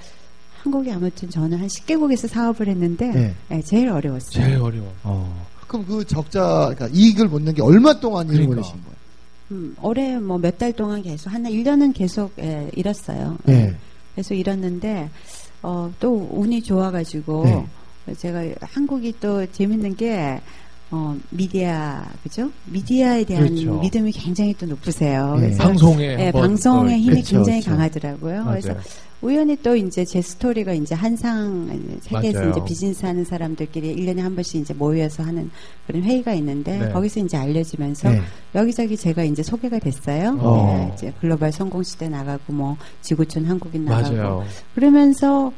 [0.62, 3.34] 한국에 아무튼 저는 한 10개국에서 사업을 했는데 네.
[3.52, 4.44] 예, 제일 어려웠어요.
[4.44, 4.92] 제일 어려워.
[5.04, 5.46] 어.
[5.68, 8.56] 그럼 그 적자, 그러니까 이익을 못 낸 게 얼마 동안 일을 그러니까.
[8.56, 8.96] 보내신 거예요?
[9.52, 13.38] 음, 올해 뭐 몇 달 동안 계속 한 1년은 계속 예, 잃었어요.
[13.44, 13.74] 네.
[14.16, 15.08] 계속 잃었는데
[15.62, 17.66] 어, 또 운이 좋아가지고
[18.06, 18.14] 네.
[18.14, 20.40] 제가 한국이 또 재밌는 게
[20.96, 22.50] 어, 미디어 그죠?
[22.64, 23.78] 미디어에 대한 그렇죠.
[23.80, 25.34] 믿음이 굉장히 또 높으세요.
[25.34, 25.42] 네.
[25.42, 27.70] 그래서 방송에 예, 한번 방송의 또 힘이 그쵸, 굉장히 그쵸.
[27.70, 28.44] 강하더라고요.
[28.46, 28.82] 그래서 맞아요.
[29.22, 31.68] 우연히 또 이제 제 스토리가 이제 한상
[32.02, 32.50] 세계에서 맞아요.
[32.50, 35.50] 이제 비즈니스 하는 사람들끼리 1년에 한 번씩 이제 모여서 하는
[35.86, 36.88] 그런 회의가 있는데 네.
[36.90, 38.20] 거기서 이제 알려지면서 네.
[38.54, 40.38] 여기저기 제가 이제 소개가 됐어요.
[40.40, 40.76] 어.
[40.76, 44.44] 네, 이제 글로벌 성공 시대 나가고 뭐 지구촌 한국인 나가고 맞아요.
[44.74, 45.52] 그러면서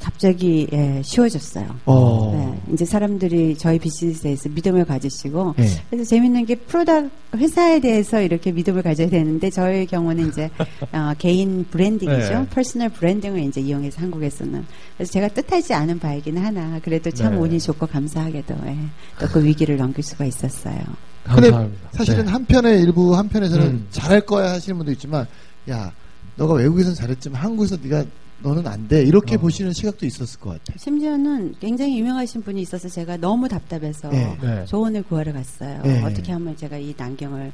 [0.00, 1.66] 갑자기 예, 쉬워졌어요.
[1.86, 2.32] 어.
[2.34, 5.68] 네, 이제 사람들이 저희 비즈니스에서 믿음을 가지시고 네.
[5.90, 10.50] 그래서 재밌는 게 프로덕 회사에 대해서 이렇게 믿음을 가져야 되는데 저희 경우는 이제
[10.92, 12.40] 어, 개인 branding이죠.
[12.40, 12.46] 네.
[12.50, 14.64] personal branding을 이제 이용해서 한국에서는
[14.96, 17.38] 그래서 제가 뜻하지 않은 바이긴 하나 그래도 참 네.
[17.38, 18.78] 운이 좋고 감사하게도 예,
[19.20, 20.78] 또그 위기를 넘길 수가 있었어요.
[21.24, 21.88] 근데 감사합니다.
[21.92, 22.30] 사실은 네.
[22.30, 23.86] 한편의 일부 한편에서는 음.
[23.90, 25.26] 잘할 거야 하시는 분도 있지만
[25.68, 25.90] 야
[26.36, 28.04] 너가 외국에서는 잘했지만 한국에서 네가
[28.42, 29.38] 너는 안 돼 이렇게 어.
[29.38, 30.78] 보시는 시각도 있었을 것 같아.
[30.78, 34.36] 심지어는 굉장히 유명하신 분이 있어서 제가 너무 답답해서 네.
[34.42, 34.64] 네.
[34.66, 35.80] 조언을 구하러 갔어요.
[35.82, 36.02] 네.
[36.04, 37.52] 어떻게 하면 제가 이 난경을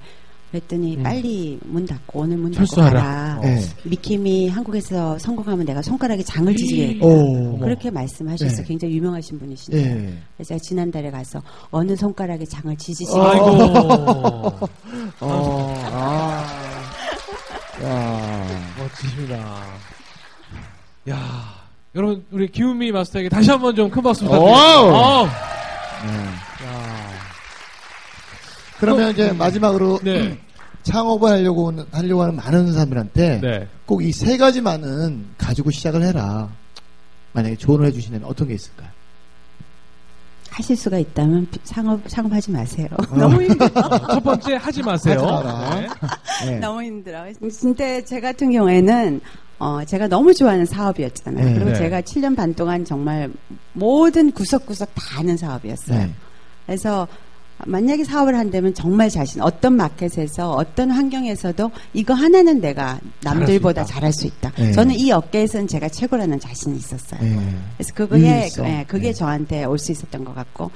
[0.50, 1.02] 그랬더니 음.
[1.02, 3.00] 빨리 문 닫고 오늘 문 닫고 철수하라.
[3.02, 3.38] 가라.
[3.38, 3.40] 어.
[3.42, 3.60] 네.
[3.84, 6.54] 미킴이 한국에서 성공하면 내가 손가락에 장을
[7.00, 7.58] 오.
[7.58, 8.64] 그렇게 말씀하셔서 네.
[8.64, 9.78] 굉장히 유명하신 분이신데
[10.38, 10.44] 예.
[10.44, 11.40] 제가 지난달에 가서
[11.70, 13.46] 어느 손가락에 장을 찢으시고 아이고.
[15.20, 15.74] 어.
[15.90, 16.44] 아.
[17.82, 18.46] 야.
[18.78, 19.64] 멋지십니다.
[21.10, 21.54] 야,
[21.94, 24.24] 여러분 우리 기훈미 마스터에게 다시 한번 좀 큰 박수.
[24.24, 24.58] 부탁드립니다.
[24.60, 25.26] 아우.
[25.26, 26.12] 네.
[26.66, 27.12] 야.
[28.78, 30.38] 그러면 이제 마지막으로 네.
[30.82, 33.68] 창업을 하려고 하는- 하려고 하는 많은 사람들한테 네.
[33.86, 36.48] 꼭이 세 가지만은 가지고 시작을 해라.
[37.32, 38.88] 만약에 조언을 해주시면 어떤 게 있을까요?
[40.50, 42.86] 하실 수가 있다면 비- 상업 상업하지 마세요.
[42.92, 43.16] 어.
[43.16, 43.68] 너무 힘들어.
[44.10, 45.20] 첫 번째 하지 마세요.
[45.24, 45.74] 하지 마라.
[45.80, 45.88] 네.
[46.50, 46.58] 네.
[46.58, 47.24] 너무 힘들어.
[47.60, 49.20] 근데 제 같은 경우에는
[49.62, 51.44] 어, 제가 너무 좋아하는 사업이었잖아요.
[51.46, 51.55] 네.
[51.55, 51.77] 그리고 네.
[51.77, 53.31] 제가 7년 반 동안 정말
[53.75, 55.98] 모든 구석구석 다 아는 사업이었어요.
[55.98, 56.11] 네.
[56.66, 57.07] 그래서
[57.64, 64.27] 만약에 사업을 한다면 정말 자신 어떤 마켓에서 어떤 환경에서도 이거 하나는 내가 남들보다 잘할 수
[64.27, 64.51] 있다.
[64.59, 64.72] 네.
[64.72, 67.20] 저는 이 업계에서는 제가 최고라는 자신이 있었어요.
[67.22, 67.38] 네.
[67.77, 68.48] 그래서 그게.
[68.64, 69.12] 예, 그게 네.
[69.12, 70.72] 저한테 올 수 있었던 것 같고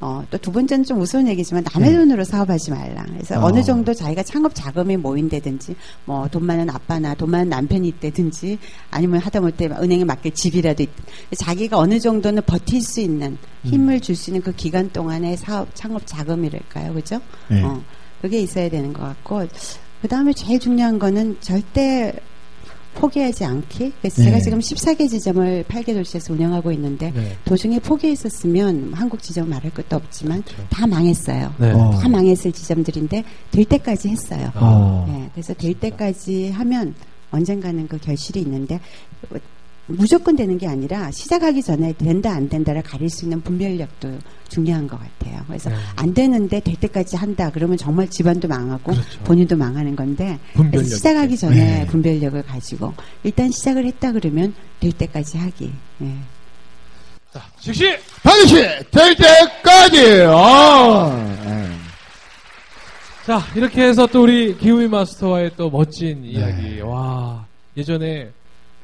[0.00, 1.96] 어, 또 두 번째는 좀 우스운 얘기지만 남의 네.
[1.96, 3.04] 돈으로 사업하지 말라.
[3.08, 3.44] 그래서 아.
[3.44, 8.58] 어느 정도 자기가 창업 자금이 모인다든지, 뭐 돈 많은 아빠나 돈 많은 남편이 있다든지,
[8.90, 10.88] 아니면 하다못해 은행에 맡길 집이라도 있.
[11.36, 16.94] 자기가 어느 정도는 버틸 수 있는 힘을 줄수 있는 그 기간 동안의 사업 창업 자금이랄까요,
[16.94, 17.20] 그죠?
[17.48, 17.62] 네.
[17.62, 17.82] 어,
[18.22, 19.46] 그게 있어야 되는 것 같고,
[20.00, 22.12] 그 다음에 제일 중요한 거는 절대
[22.94, 23.92] 포기하지 않기.
[24.00, 24.24] 그래서 네.
[24.24, 27.36] 제가 지금 14개 지점을 8개 도시에서 운영하고 있는데, 네.
[27.44, 30.66] 도중에 포기했었으면 한국 지점 말할 것도 없지만 그렇죠.
[30.70, 31.54] 다 망했어요.
[31.58, 31.72] 네.
[31.72, 31.90] 어.
[32.00, 34.50] 다 망했을 지점들인데 될 때까지 했어요.
[34.56, 35.06] 어.
[35.08, 36.94] 네, 그래서 될 때까지 하면
[37.30, 38.80] 언젠가는 그 결실이 있는데
[39.90, 44.98] 무조건 되는 게 아니라 시작하기 전에 된다 안 된다를 가릴 수 있는 분별력도 중요한 것
[45.00, 45.42] 같아요.
[45.46, 45.76] 그래서 네.
[45.96, 49.20] 안 되는데 될 때까지 한다 그러면 정말 집안도 망하고 그렇죠.
[49.24, 50.38] 본인도 망하는 건데
[50.84, 51.36] 시작하기.
[51.38, 51.86] 전에 네.
[51.86, 55.72] 분별력을 가지고 일단 시작을 했다 그러면 될 때까지 하기.
[55.98, 56.16] 네.
[57.32, 58.54] 자, 즉시 반드시
[58.90, 60.24] 될 때까지.
[60.26, 61.36] 아.
[61.44, 61.68] 네.
[63.26, 66.28] 자, 이렇게 해서 또 우리 기우미 마스터와의 또 멋진 네.
[66.28, 66.80] 이야기.
[66.80, 67.44] 와,
[67.76, 68.30] 예전에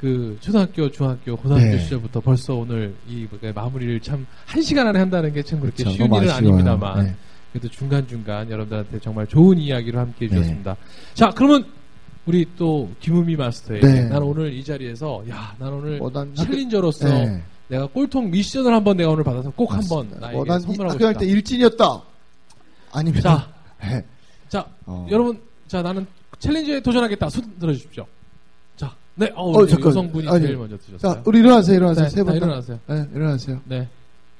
[0.04, 1.78] 그 초등학교, 중학교, 고등학교 네.
[1.78, 5.96] 시절부터 벌써 오늘 이 마무리를 참 한 시간 안에 한다는 게 참 그렇게 그렇죠.
[5.96, 6.36] 쉬운 일은 아쉬워요.
[6.36, 7.14] 아닙니다만 네.
[7.52, 10.36] 그래도 중간 중간 여러분들한테 정말 좋은 이야기로 함께 네.
[10.36, 10.76] 해주셨습니다.
[11.14, 11.64] 자, 그러면
[12.26, 14.02] 우리 또 김우미 마스터에게 네.
[14.08, 17.42] 난 오늘 이 자리에서 야, 난 오늘 뭐, 난 챌린저로서 네.
[17.68, 20.10] 내가 꼴통 미션을 한번 내가 오늘 받아서 꼭 한번.
[20.20, 21.18] 나에게 뭐, 선물하고 학교 싶다.
[21.20, 22.02] 때 일진이었다.
[22.92, 23.48] 아니면 자,
[23.80, 24.04] 네.
[24.50, 25.06] 자, 어.
[25.10, 26.06] 여러분, 자, 나는
[26.38, 27.30] 챌린저에 도전하겠다.
[27.30, 28.06] 손 들어주십시오.
[29.18, 29.88] 자, 네, 어, 어, 우리 잠깐.
[29.88, 30.98] 여성분이 아니, 제일 먼저 드셨어요.
[30.98, 32.04] 자, 우리 일어나세요, 일어나세요.
[32.04, 32.32] 네, 세다 분.
[32.40, 32.46] 다.
[32.46, 32.78] 일어나세요.
[32.86, 33.60] 네, 일어나세요.
[33.64, 33.88] 네.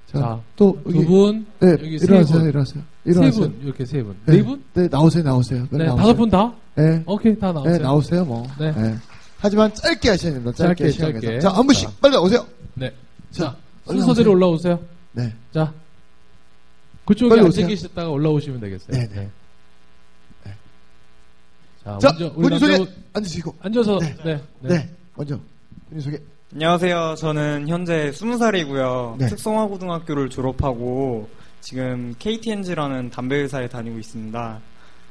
[0.07, 1.07] 자, 자, 또, 두 여기.
[1.07, 2.49] 분, 네, 여기 세 일어나세요, 분.
[2.49, 2.83] 일어나세요.
[3.05, 3.51] 세 일어나세요.
[3.51, 4.17] 분, 이렇게 세 분.
[4.27, 4.65] 네, 네 분?
[4.75, 5.67] 네, 나오세요, 나오세요.
[5.71, 5.97] 네, 나오세요.
[5.97, 6.53] 다섯 분 다?
[6.75, 7.77] 네, 오케이, 다 나오세요.
[7.77, 8.47] 네, 나오세요, 뭐.
[8.59, 8.73] 네.
[9.39, 10.53] 하지만 짧게 하셔야 됩니다.
[10.57, 11.39] 짧게, 짧게, 짧게.
[11.39, 11.95] 자, 한 분씩 자.
[12.01, 12.47] 빨리 나오세요.
[12.75, 12.93] 네.
[13.31, 13.55] 자,
[13.87, 14.81] 순서대로 올라오세요.
[15.13, 15.33] 네.
[15.53, 15.73] 자,
[17.05, 17.67] 그쪽에 앉아 오세요.
[17.67, 18.99] 계셨다가 올라오시면 되겠어요.
[18.99, 19.31] 네, 네.
[21.85, 23.55] 자, 자, 먼저 우리 본인 소개 남자분 앉으시고.
[23.61, 24.17] 앉아서 네.
[24.25, 24.41] 네.
[24.61, 24.89] 네.
[25.15, 25.39] 먼저
[25.89, 26.19] 본인 소개.
[26.55, 27.15] 안녕하세요.
[27.19, 29.19] 저는 현재 20살이고요.
[29.19, 29.27] 네.
[29.27, 31.29] 특성화고등학교를 졸업하고
[31.61, 34.41] 지금 KTNG라는 담배 회사에 다니고 있습니다.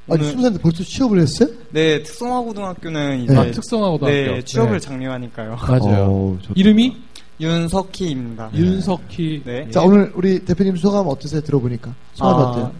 [0.09, 1.49] 아니, 오늘 스무 살인데 벌써 취업을 했어요?
[1.71, 4.11] 네 특성화고등학교는 이제 아, 특성화고등학교.
[4.35, 4.79] 네 취업을 네.
[4.79, 5.55] 장려하니까요.
[5.55, 6.03] 맞아요.
[6.05, 6.53] 어우, 좋다.
[6.55, 6.97] 이름이
[7.39, 8.51] 윤석희입니다.
[8.53, 9.43] 윤석희.
[9.45, 9.65] 네.
[9.67, 9.71] 예.
[9.71, 11.41] 자, 오늘 우리 대표님 소감 어떠세요?
[11.41, 11.93] 들어보니까.
[12.13, 12.71] 소감 아, 어때요?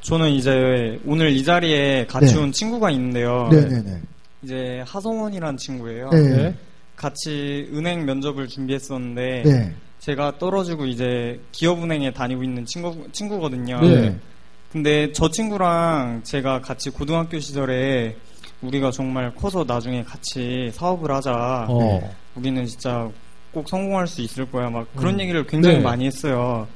[0.00, 2.40] 저는 이제 오늘 이 자리에 같이 네.
[2.40, 3.48] 온 친구가 있는데요.
[3.50, 4.00] 네네네.
[4.42, 6.10] 이제 하성원이라는 친구예요.
[6.10, 6.36] 네.
[6.36, 6.54] 네.
[6.96, 9.74] 같이 은행 면접을 준비했었는데 네.
[10.00, 13.80] 제가 떨어지고 이제 기업은행에 다니고 있는 친구 친구거든요.
[13.80, 14.16] 네.
[14.72, 18.16] 근데 저 친구랑 제가 같이 고등학교 시절에
[18.62, 21.66] 우리가 정말 커서 나중에 같이 사업을 하자.
[21.68, 22.14] 어.
[22.34, 23.10] 우리는 진짜
[23.52, 24.70] 꼭 성공할 수 있을 거야.
[24.70, 25.82] 막 그런 얘기를 굉장히 네.
[25.82, 26.68] 많이 했어요.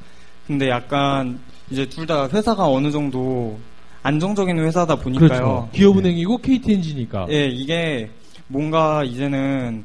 [0.47, 1.39] 근데 약간
[1.71, 3.59] 이제 둘 다 회사가 어느 정도
[4.03, 5.29] 안정적인 회사다 보니까요.
[5.29, 5.69] 그렇죠.
[5.73, 7.27] 기업은행이고 KTNG니까.
[7.31, 8.11] 예, 이게
[8.49, 9.85] 뭔가 이제는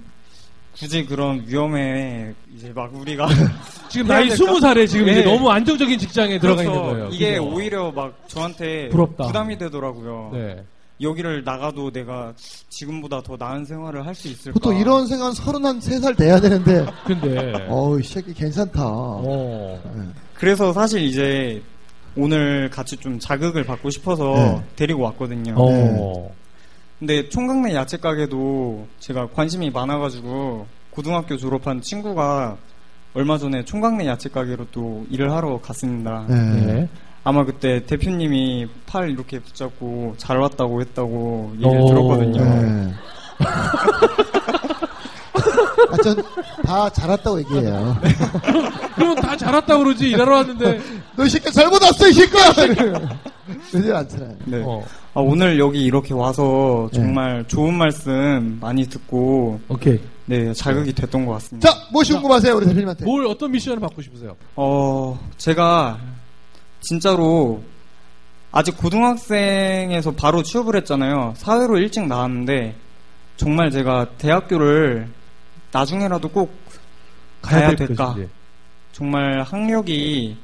[0.78, 3.28] 굳이 그런 위험에 이제 막 우리가
[3.89, 4.30] 지금 나이?
[4.30, 5.13] 스무 살에 지금 네.
[5.13, 7.10] 이제 너무 안정적인 직장에 들어가 있는 그래서 거예요.
[7.12, 7.50] 이게 그죠?
[7.50, 9.28] 오히려 막 저한테 부럽다.
[9.28, 10.32] 부담이 되더라고요.
[10.34, 10.63] 네.
[11.02, 12.34] 여기를 나가도 내가
[12.70, 14.54] 지금보다 더 나은 생활을 할 수 있을까?
[14.54, 18.82] 보통 이런 생각은 서른한 세 살 돼야 되는데, 근데 어우, 이 새끼 괜찮다.
[18.84, 19.80] 어.
[19.96, 20.04] 네.
[20.34, 21.62] 그래서 사실 이제
[22.18, 24.64] 오늘 같이 좀 자극을 받고 싶어서 네.
[24.76, 25.56] 데리고 왔거든요.
[25.58, 26.32] 어.
[27.00, 32.58] 근데 총각내 야채 가게도 제가 관심이 많아가지고 고등학교 졸업한 친구가
[33.14, 36.26] 얼마 전에 총각내 야채 가게로 또 일을 하러 갔습니다.
[36.28, 36.90] 네.
[37.20, 37.24] 네.
[37.24, 41.88] 아마 그때 대표님이 팔 이렇게 붙잡고 잘 왔다고 했다고 얘기를 오.
[41.88, 42.44] 들었거든요.
[42.44, 42.94] 네.
[45.92, 47.98] 아, 전다 잘했다고 얘기해요.
[48.96, 50.80] 그럼 다 잘왔다 그러지 일하러 왔는데.
[51.16, 52.54] 너 이 새끼 잘못 왔어, 이 새끼야!
[53.72, 54.36] 그러지 않잖아요.
[54.46, 54.62] 네.
[54.66, 54.82] 어.
[55.14, 60.00] 아, 오늘 여기 이렇게 와서 정말 좋은 말씀 많이 듣고 오케이.
[60.26, 61.70] 네 자극이 됐던 것 같습니다.
[61.70, 63.04] 자, 무엇이 궁금하세요, 우리 대표님한테?
[63.04, 64.36] 뭘 어떤 미션을 받고 싶으세요?
[64.56, 65.98] 어 제가
[66.82, 67.63] 진짜로
[68.52, 71.34] 아직 고등학생에서 바로 취업을 했잖아요.
[71.38, 72.76] 사회로 일찍 나왔는데
[73.38, 75.08] 정말 제가 대학교를
[75.72, 76.54] 나중에라도 꼭
[77.42, 78.15] 가야 될 될까?
[78.92, 80.38] 정말 학력이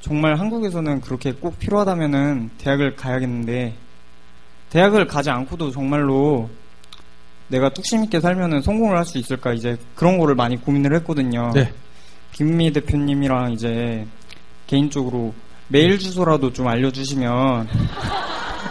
[0.00, 3.74] 정말 한국에서는 그렇게 꼭 필요하다면은 대학을 가야겠는데
[4.70, 6.50] 대학을 가지 않고도 정말로
[7.48, 11.52] 내가 뚝심 있게 살면은 성공을 할 수 있을까 이제 그런 거를 많이 고민을 했거든요.
[11.54, 11.72] 네.
[12.32, 14.06] 김미 대표님이랑 이제
[14.66, 15.34] 개인적으로
[15.68, 17.68] 메일 주소라도 좀 알려주시면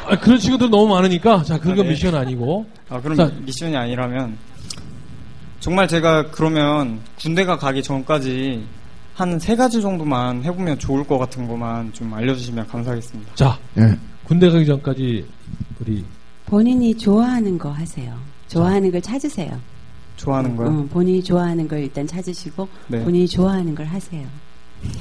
[0.07, 1.89] 아, 그런 친구들 너무 많으니까 자 그건 아, 네.
[1.89, 3.31] 미션 아니고 아 그럼 자.
[3.41, 4.37] 미션이 아니라면
[5.59, 8.63] 정말 제가 그러면 군대가 가기 전까지
[9.13, 13.35] 한 세 가지 정도만 해보면 좋을 것 같은 것만 좀 알려주시면 감사하겠습니다.
[13.35, 13.95] 자, 예.
[14.23, 15.25] 군대 가기 전까지
[15.79, 16.03] 우리
[16.47, 18.17] 본인이 좋아하는 거 하세요.
[18.47, 19.59] 좋아하는 걸 찾으세요.
[20.17, 20.69] 좋아하는 거요?
[20.69, 23.03] 응, 본인이 좋아하는 걸 일단 찾으시고 네.
[23.03, 24.25] 본인이 좋아하는 걸 하세요.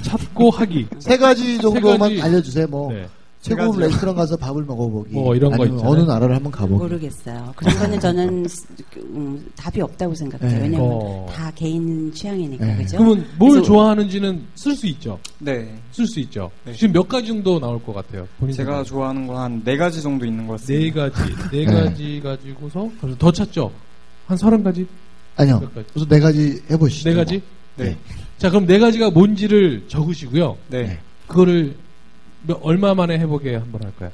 [0.02, 0.86] 찾고 하기.
[0.98, 2.22] 세 가지 정도만 가지.
[2.22, 2.66] 알려주세요.
[2.68, 3.06] 뭐 네.
[3.42, 3.80] 최고급.
[3.80, 5.14] 레스토랑 가서 밥을 먹어보기.
[5.14, 5.90] 뭐 이런 거 아니면 있잖아요.
[5.96, 6.82] 어느 나라를 한번 가보기.
[6.82, 7.52] 모르겠어요.
[7.56, 8.46] 그런 거는 저는
[9.14, 10.50] 음, 답이 없다고 생각해요.
[10.58, 10.62] 네.
[10.64, 11.26] 왜냐면 어.
[11.32, 12.76] 다 개인 취향이니까 네.
[12.76, 12.98] 그죠?
[12.98, 15.18] 그러면 뭘 좋아하는지는 쓸 수 있죠.
[15.38, 15.74] 네.
[15.92, 16.50] 쓸 수 있죠.
[16.66, 16.74] 네.
[16.74, 18.28] 지금 몇 가지 정도 나올 것 같아요.
[18.38, 18.84] 본인 제가 생각에.
[18.84, 20.58] 좋아하는 거 한 네 가지 정도 있는 것네
[20.90, 21.08] 같습니다.
[21.10, 21.72] 가지, 네 네.
[21.72, 23.70] 가지 가지고서 그래서 더 찾죠.
[24.26, 24.86] 한 서른 가지,
[25.36, 25.60] 아니요.
[25.74, 27.08] 그래서 네 가지 해보시죠.
[27.08, 27.42] 네 가지.
[27.76, 27.96] 네.
[28.40, 30.56] 자, 그럼 네 가지가 뭔지를 적으시고요.
[30.68, 30.82] 네.
[30.84, 30.98] 네.
[31.26, 31.76] 그거를
[32.46, 34.10] 몇- 얼마 만에 해보게 한번 할까요?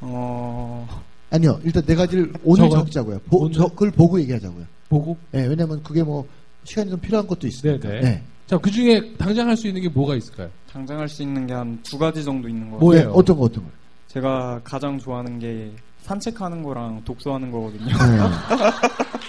[0.00, 0.88] 어,
[1.30, 1.60] 아니요.
[1.64, 2.84] 일단 네 가지를 오늘 적어요?
[2.84, 3.20] 적자고요.
[3.30, 3.52] 보, 오늘?
[3.52, 4.64] 저, 그걸 보고 얘기하자고요.
[4.88, 5.16] 보고.
[5.30, 6.26] 네, 왜냐면 그게 뭐
[6.64, 7.88] 시간이 좀 필요한 것도 있으니까.
[7.88, 8.00] 네네.
[8.02, 8.22] 네.
[8.48, 10.50] 자, 그 중에 당장 할 수 있는 게 뭐가 있을까요?
[10.72, 12.84] 당장 할 수 있는 게 한 두 가지 정도 있는 것 같아요.
[12.86, 13.04] 뭐예요?
[13.04, 13.70] 네, 어떤 거 어떤 거.
[14.08, 15.70] 제가 가장 좋아하는 게
[16.02, 17.84] 산책하는 거랑 독서하는 거거든요.
[17.86, 17.94] 네.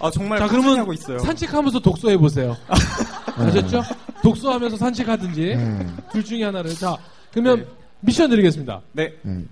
[0.00, 1.18] 아 정말 자, 그러면 하고 있어요.
[1.18, 2.56] 산책하면서 독서해 보세요.
[3.36, 3.82] 아셨죠?
[4.22, 5.86] 독서하면서 산책하든지 네.
[6.10, 6.74] 둘 중에 하나를.
[6.74, 6.96] 자,
[7.30, 7.66] 그러면 네.
[8.00, 8.80] 미션 드리겠습니다.
[8.92, 9.44] 네, 네.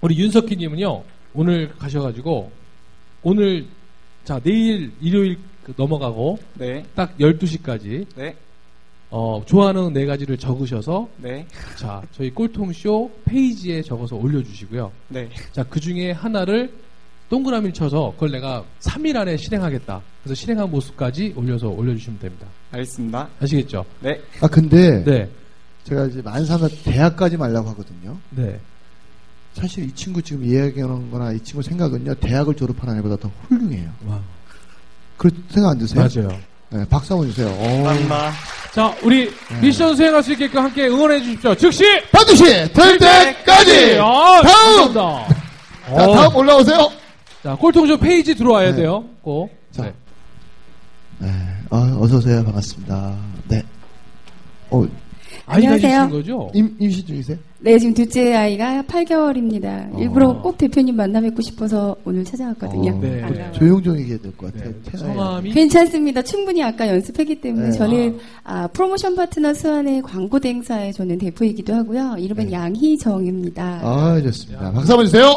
[0.00, 1.02] 우리 윤석희님은요
[1.34, 2.50] 오늘 가셔가지고
[3.22, 3.66] 오늘
[4.24, 8.36] 자 내일 일요일 그 넘어가고 네, 딱 12시까지 네,
[9.10, 14.90] 어, 좋아하는 네 가지를 적으셔서 네, 자 저희 꼴통쇼 페이지에 적어서 올려주시고요.
[15.08, 15.28] 네.
[15.52, 16.72] 자그 중에 하나를
[17.34, 20.00] 동그라미를 쳐서 그걸 내가 3일 안에 실행하겠다.
[20.22, 22.46] 그래서 실행한 모습까지 올려서 올려주시면 됩니다.
[22.70, 23.28] 알겠습니다.
[23.42, 23.84] 아시겠죠?
[24.00, 25.28] 네, 아, 근데 네,
[25.82, 28.16] 제가 이제 만삼나 대학까지 말라고 하거든요.
[28.30, 28.60] 네.
[29.54, 33.90] 사실 이 친구 지금 이야기하는 거나 이 친구 생각은요, 대학을 졸업한 애보다 더 훌륭해요.
[34.06, 34.20] 와,
[35.16, 36.06] 그렇게 생각 안 드세요?
[36.06, 36.40] 맞아요.
[36.70, 37.48] 네, 박수 한번 주세요.
[37.48, 38.32] 어, 감사합니다.
[38.72, 41.54] 자 우리 미션 수행할 수 있게끔 함께 응원해 주십시오.
[41.56, 43.98] 즉시 반드시 될 때까지!
[44.00, 44.92] 아, 다음!
[44.94, 45.28] 감사합니다.
[45.86, 46.14] 자, 어.
[46.14, 47.03] 다음 올라오세요!
[47.44, 48.76] 자, 꼴통쇼 페이지 들어와야 네.
[48.76, 49.04] 돼요.
[49.20, 49.50] 꼭.
[49.70, 49.82] 자.
[49.82, 49.92] 네.
[51.18, 51.28] 네,
[51.68, 52.42] 아, 어서 오세요.
[52.42, 53.14] 반갑습니다.
[53.48, 53.62] 네.
[54.70, 54.82] 어,
[55.44, 55.98] 아이 안녕하세요.
[55.98, 56.50] 가지신 거죠?
[56.54, 57.36] 임, 임시 중이세요?
[57.60, 59.94] 네, 지금 둘째 아이가 8개월입니다.
[59.94, 59.98] 어.
[60.00, 62.92] 일부러 꼭 대표님 만나 뵙고 싶어서 오늘 찾아왔거든요.
[62.94, 63.20] 어, 네.
[63.20, 63.52] 반가워요.
[63.52, 64.72] 조용조용 얘기해야 될 것 같아요.
[64.82, 64.96] 네.
[64.96, 66.22] 성함이 괜찮습니다.
[66.22, 67.72] 충분히 아까 연습했기 때문에 네.
[67.72, 72.16] 저는 아, 프로모션 파트너 수완의 광고 대행사의 저는 대표이기도 하고요.
[72.18, 72.52] 이름은 네.
[72.52, 73.80] 양희정입니다.
[73.82, 74.72] 아, 좋습니다.
[74.72, 75.36] 박수 한번 주세요.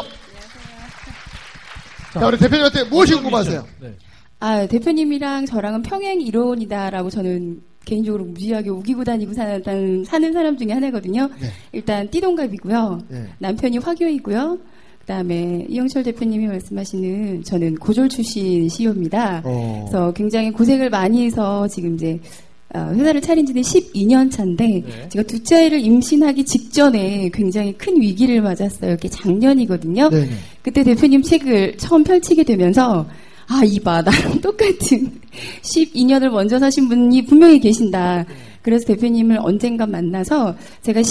[2.12, 3.64] 자, 우리 대표님한테 무엇이 궁금하세요?
[3.80, 3.94] 네.
[4.40, 11.28] 아, 대표님이랑 저랑은 평행 이론이다라고 저는 개인적으로 무지하게 우기고 다니고 사는, 사는 사람 중에 하나거든요.
[11.40, 11.48] 네.
[11.72, 13.00] 일단 띠동갑이고요.
[13.08, 13.26] 네.
[13.38, 14.58] 남편이 화교이고요.
[15.00, 19.42] 그다음에 이영철 대표님이 말씀하시는 저는 고졸 출신 CEO입니다.
[19.42, 19.86] 어.
[19.88, 25.08] 그래서 굉장히 고생을 많이 해서 지금 이제 어, 회사를 차린 지는 12년 차인데 네.
[25.08, 28.94] 제가 둘째 아이를 임신하기 직전에 굉장히 큰 위기를 맞았어요.
[28.94, 30.10] 이게 작년이거든요.
[30.10, 30.30] 네네.
[30.62, 33.06] 그때 대표님 책을 처음 펼치게 되면서
[33.46, 35.10] 아 이봐 나랑 똑같은
[35.62, 38.26] 12년을 먼저 사신 분이 분명히 계신다.
[38.60, 41.02] 그래서 대표님을 언젠가 만나서 제가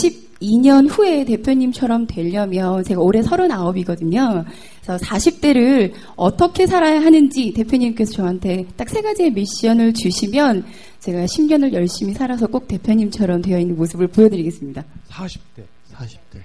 [0.42, 4.46] 12년 후에 대표님처럼 되려면 제가 올해 39이거든요.
[4.84, 10.66] 그래서 40대를 어떻게 살아야 하는지 대표님께서 저한테 딱 세 가지의 미션을 주시면
[11.00, 14.84] 제가 10년을 열심히 살아서 꼭 대표님처럼 되어 있는 모습을 보여드리겠습니다.
[15.10, 15.64] 40대.
[15.94, 16.42] 40대.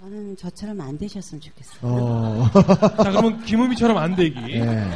[0.00, 1.80] 저는 저처럼 안 되셨으면 좋겠어요.
[1.82, 2.50] 어.
[3.02, 4.38] 자, 그러면 김우미처럼 안 되기.
[4.40, 4.88] 네.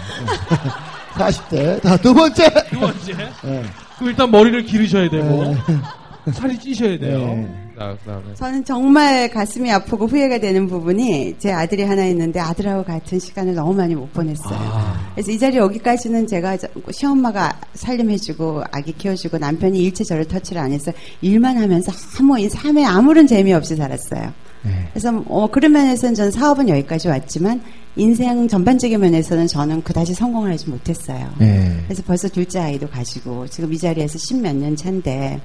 [1.14, 1.83] 40대.
[1.83, 2.49] 자, 두 번째.
[2.71, 3.12] 두 번째.
[3.43, 3.62] 네.
[3.97, 6.33] 그럼 일단 머리를 기르셔야 되고, 네.
[6.33, 7.19] 살이 찌셔야 돼요.
[7.19, 7.67] 네.
[7.79, 8.35] 자, 그 다음에.
[8.35, 13.73] 저는 정말 가슴이 아프고 후회가 되는 부분이 제 아들이 하나 있는데 아들하고 같은 시간을 너무
[13.75, 14.59] 많이 못 보냈어요.
[14.59, 15.11] 아.
[15.14, 20.73] 그래서 이 자리 여기까지는 제가 저- 시엄마가 살림해주고 아기 키워주고 남편이 일체 저를 터치를 안
[20.73, 24.33] 해서 일만 하면서 아무 이 삶에 아무런 재미없이 살았어요.
[24.64, 24.88] 네.
[24.93, 27.62] 그래서 어, 그런 면에서는 전 사업은 여기까지 왔지만
[27.95, 31.29] 인생 전반적인 면에서는 저는 그다지 성공을 하지 못했어요.
[31.38, 31.77] 네.
[31.85, 35.41] 그래서 벌써 둘째 아이도 가지고 지금 이 자리에서 십몇 년 차인데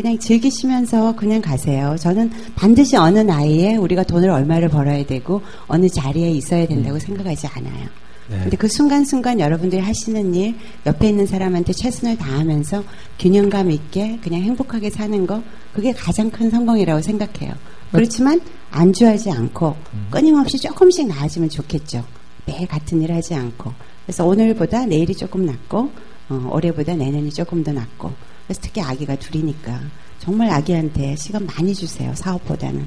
[0.00, 1.94] 그냥 즐기시면서 그냥 가세요.
[1.98, 7.86] 저는 반드시 어느 나이에 우리가 돈을 얼마를 벌어야 되고 어느 자리에 있어야 된다고 생각하지 않아요.
[8.28, 10.54] 근데 그 순간순간 여러분들이 하시는 일,
[10.86, 12.84] 옆에 있는 사람한테 최선을 다하면서
[13.18, 15.42] 균형감 있게 그냥 행복하게 사는 거,
[15.74, 17.52] 그게 가장 큰 성공이라고 생각해요.
[17.90, 19.76] 그렇지만 안주하지 않고
[20.10, 22.04] 끊임없이 조금씩 나아지면 좋겠죠.
[22.46, 23.72] 매일 같은 일 하지 않고.
[24.06, 25.90] 그래서 오늘보다 내일이 조금 낫고,
[26.28, 28.29] 어, 올해보다 내년이 조금 더 낫고.
[28.50, 29.78] 그래서 특히 아기가 둘이니까
[30.18, 32.12] 정말 아기한테 시간 많이 주세요.
[32.16, 32.84] 사업보다는.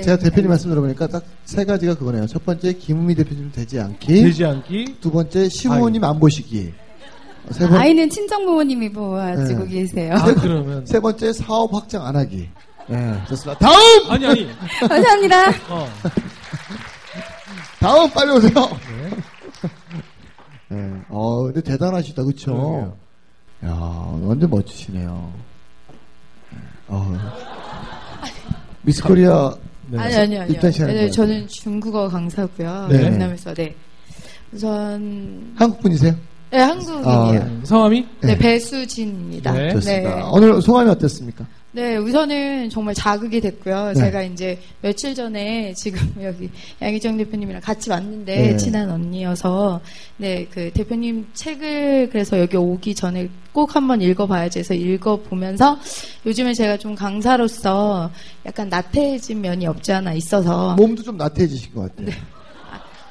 [0.00, 2.28] 제가 대표님 말씀 들어보니까 딱 세 가지가 그거네요.
[2.28, 4.06] 첫 번째, 김우미 대표님 되지 않기.
[4.06, 4.98] 되지 않기.
[5.00, 6.72] 두 번째, 시부모님 안 보시기.
[7.50, 9.68] 세, 번, 아이는 친정 부모님이 보아주고 네.
[9.68, 10.14] 계세요.
[10.14, 10.86] 아, 그러면.
[10.86, 12.48] 세 번째 사업 확장 안 하기.
[12.88, 13.58] 네, 좋습니다.
[13.58, 14.10] 다음!
[14.10, 14.48] 아니, 아니.
[14.88, 15.50] 감사합니다.
[15.70, 15.88] 어.
[17.80, 18.52] 다음 빨리 오세요.
[20.68, 20.76] 네.
[20.76, 20.92] 네.
[21.08, 22.96] 어, 근데 대단하시다, 그쵸?
[23.64, 23.70] 야,
[24.22, 25.32] 완전 멋지시네요.
[26.88, 27.18] 어.
[28.82, 29.54] 미스 코리아
[29.88, 29.98] 네.
[29.98, 30.54] 아니, 아니요, 아니요.
[30.54, 31.10] 일단 시작하는 네, 거예요.
[31.10, 32.88] 저는 중국어 강사고요.
[32.90, 32.98] 네.
[32.98, 33.74] 베트남에서, 네.
[34.52, 36.14] 우선, 한국 분이세요?
[36.50, 37.40] 네, 한국인이에요.
[37.42, 38.00] 음, 성함이?
[38.20, 38.38] 네, 네.
[38.38, 39.52] 배수진입니다.
[39.52, 39.72] 네.
[39.72, 40.16] 좋습니다.
[40.16, 40.22] 네.
[40.32, 41.46] 오늘 소감이 어땠습니까?
[41.72, 43.92] 네, 우선은 정말 자극이 됐고요.
[43.92, 43.94] 네.
[43.94, 46.50] 제가 이제 며칠 전에 지금 여기
[46.82, 48.56] 양희정 대표님이랑 같이 왔는데 네.
[48.56, 49.80] 친한 언니여서
[50.16, 55.78] 네, 그 대표님 책을 그래서 여기 오기 전에 꼭 한번 읽어봐야지 해서 읽어보면서
[56.26, 58.10] 요즘에 제가 좀 강사로서
[58.44, 62.16] 약간 나태해진 면이 없지 않아 있어서 몸도 좀 나태해지신 것 같아요.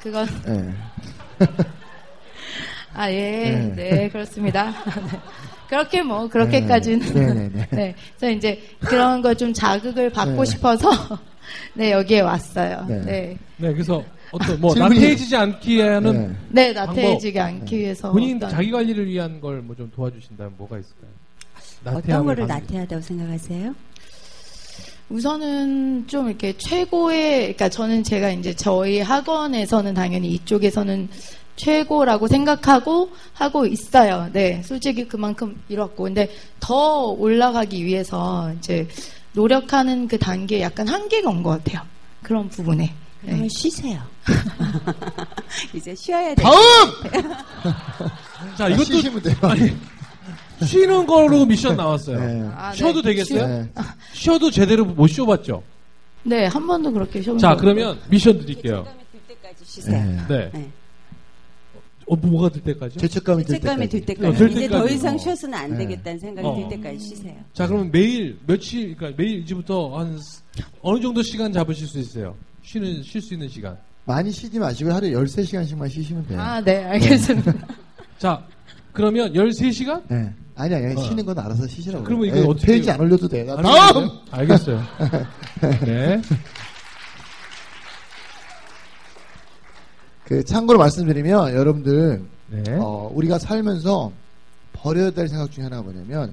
[0.02, 0.74] 그건 네.
[2.92, 3.72] 아, 예.
[3.74, 3.90] 네.
[3.90, 4.74] 네, 그렇습니다.
[5.70, 5.76] 네.
[5.76, 7.14] 그렇게 뭐, 그렇게까지는.
[7.14, 7.66] 네, 네, 네.
[7.70, 7.94] 네.
[8.18, 10.50] 그래서 이제 그런 거 좀 자극을 받고 네.
[10.50, 10.90] 싶어서,
[11.74, 12.84] 네, 여기에 왔어요.
[12.88, 13.00] 네.
[13.04, 13.38] 네.
[13.56, 14.02] 네, 그래서
[14.32, 16.12] 어떤, 뭐, 질문이- 나태해지지 않기 위해는
[16.50, 16.66] 네.
[16.66, 18.10] 네, 나태해지지 않기 위해서.
[18.12, 21.10] 본인 어떤- 자기 관리를 위한 걸 뭐 좀 도와주신다면 뭐가 있을까요?
[21.98, 23.74] 어떤 거를 나태하다고 생각하세요?
[25.08, 31.08] 우선은 좀 이렇게 최고의, 그러니까 저는 제가 이제 저희 학원에서는 당연히 이쪽에서는
[31.60, 34.28] 최고라고 생각하고 하고 있어요.
[34.32, 36.04] 네, 솔직히 그만큼 이뤘고.
[36.04, 38.88] 근데 더 올라가기 위해서 이제
[39.32, 41.82] 노력하는 그 단계에 약간 한계가 온 것 같아요.
[42.22, 42.92] 그런 부분에.
[43.20, 43.48] 그러면 네.
[43.50, 44.00] 쉬세요.
[45.74, 46.42] 이제 쉬어야 돼.
[46.42, 46.54] 다음!
[48.56, 49.36] 자, 이것도 쉬시면 돼요.
[49.42, 49.76] 아니,
[50.66, 52.18] 쉬는 거로 미션 나왔어요.
[52.18, 52.50] 네.
[52.56, 52.76] 아, 네.
[52.78, 53.46] 쉬어도 되겠어요?
[53.46, 53.70] 네.
[54.14, 55.62] 쉬어도 제대로 못 쉬어봤죠?
[56.22, 58.86] 네, 한 번도 그렇게 쉬어본 자, 적 그러면 미션 드릴게요.
[59.12, 60.26] 들 때까지 쉬세요.
[60.28, 60.50] 네.
[62.10, 62.16] 네.
[62.20, 62.26] 네.
[62.26, 62.98] 어, 뭐가 들 때까지요?
[63.00, 64.20] 죄책감이 들 책감이 들 때까지.
[64.20, 64.26] 때까지.
[64.28, 64.94] 어, 들 이제 더 때까지.
[64.94, 65.18] 이상 어.
[65.18, 65.78] 쉬어서는 안 네.
[65.78, 66.54] 되겠다는 생각이 어.
[66.56, 67.34] 들 때까지 쉬세요.
[67.52, 70.42] 자, 그러면 매일 며칠, 그러니까 매일 이제부터 한 스-
[70.82, 72.34] 어느 정도 시간 잡으실 수 있어요?
[72.62, 73.76] 쉬는, 쉴 수 있는 시간.
[74.04, 76.40] 많이 쉬지 마시고 하루에 13시간씩만 쉬시면 돼요.
[76.40, 77.52] 아, 네, 알겠습니다.
[78.18, 78.44] 자,
[78.92, 80.02] 그러면 13시간?
[80.08, 80.32] 네.
[80.56, 81.00] 아니, 아니, 어.
[81.02, 82.04] 쉬는 건 알아서 쉬시라고.
[82.04, 82.26] 그러면.
[82.26, 82.94] 이거 예, 어떻게 페이지 해요?
[82.94, 83.44] 안 올려도 돼.
[83.44, 84.08] 나안 다음!
[84.30, 84.82] 알겠어요.
[85.86, 86.20] 네.
[90.30, 92.62] 그, 참고로 말씀드리면, 여러분들, 네.
[92.80, 94.12] 어, 우리가 살면서
[94.72, 96.32] 버려야 될 생각 중에 하나가 뭐냐면,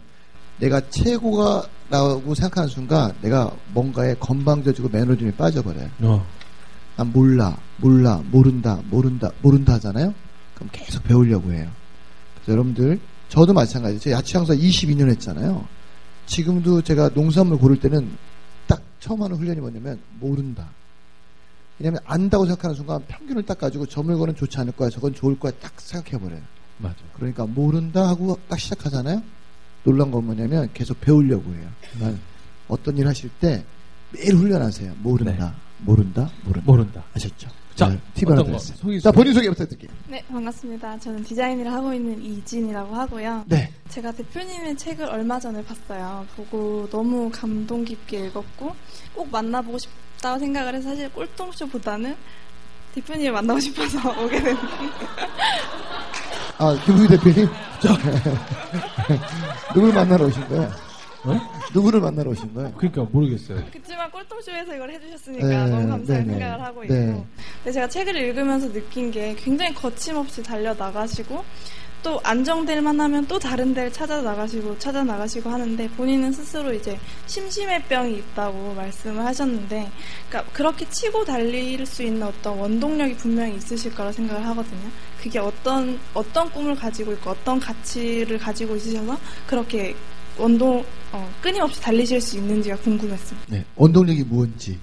[0.60, 5.90] 내가 최고가라고 생각하는 순간, 내가 뭔가에 건방져지고 매너즘이 빠져버려요.
[6.02, 6.24] 어.
[6.96, 10.14] 난 몰라, 몰라, 모른다, 모른다, 모른다 하잖아요?
[10.54, 11.68] 그럼 계속 배우려고 해요.
[12.36, 14.00] 그래서 여러분들, 저도 마찬가지예요.
[14.00, 15.66] 제가 야채 장사 22년 했잖아요.
[16.28, 18.12] 지금도 제가 농산물 고를 때는
[18.68, 20.70] 딱 처음 하는 훈련이 뭐냐면, 모른다.
[21.80, 25.52] 왜냐면 안다고 생각하는 순간 평균을 딱 가지고 저 물건은 좋지 않을 거야, 저건 좋을 거야
[25.62, 26.42] 딱 생각해버려요.
[26.80, 26.96] 맞아.
[27.14, 29.22] 그러니까 모른다 하고 딱 시작하잖아요.
[29.84, 31.68] 놀란 건 뭐냐면 계속 배우려고 해요.
[32.00, 32.20] 난
[32.68, 33.64] 어떤 일 하실 때
[34.12, 34.96] 매일 훈련하세요.
[35.02, 36.66] 모른다, 모른다, 모른다.
[36.66, 37.04] 모른다.
[37.16, 37.50] 아셨죠?
[37.76, 38.44] 자, 네, 팁 하나?
[38.44, 38.76] 드렸어요.
[38.78, 39.92] 소개 자, 본인 소개 부탁드릴게요.
[40.08, 40.98] 네, 반갑습니다.
[40.98, 43.46] 저는 디자인 일을 하고 있는 이진이라고 하고요.
[43.48, 43.72] 네.
[43.90, 46.26] 제가 대표님의 책을 얼마 전에 봤어요.
[46.36, 48.76] 보고 너무 감동 깊게 읽었고
[49.14, 52.16] 꼭 만나보고 싶 다고 생각을 해서 사실 꼴통쇼보다는
[52.96, 54.58] 대표님을 만나고 싶어서 오게 된
[56.60, 57.48] 아, 김우희 대표님.
[59.76, 60.72] 누굴 만나러 오신 거예요?
[61.26, 61.40] 어?
[61.74, 62.72] 누구를 만나러 오신 거예요?
[62.74, 63.64] 그러니까 모르겠어요.
[63.72, 66.40] 그렇지만 꼴통쇼에서 이걸 해주셨으니까 네, 너무 감사하게 네네.
[66.40, 66.88] 생각을 하고 네.
[66.88, 67.26] 있고
[67.64, 71.44] 근데 제가 책을 읽으면서 느낀 게 굉장히 거침없이 달려나가시고
[72.04, 77.84] 또 안정될 만하면 또 다른 데를 찾아 나가시고 찾아 나가시고 하는데 본인은 스스로 이제 심심의
[77.84, 79.90] 병이 있다고 말씀을 하셨는데
[80.30, 84.90] 그러니까 그렇게 치고 달릴 수 있는 어떤 원동력이 분명히 있으실 거라 생각을 하거든요.
[85.22, 89.96] 그게 어떤 어떤 꿈을 가지고 있고 어떤 가치를 가지고 있으셔서 그렇게
[90.38, 93.48] 원동 어, 끊임없이 달리실 수 있는지가 궁금했습니다.
[93.50, 93.66] 네.
[93.76, 94.80] 원동력이 무엇인지.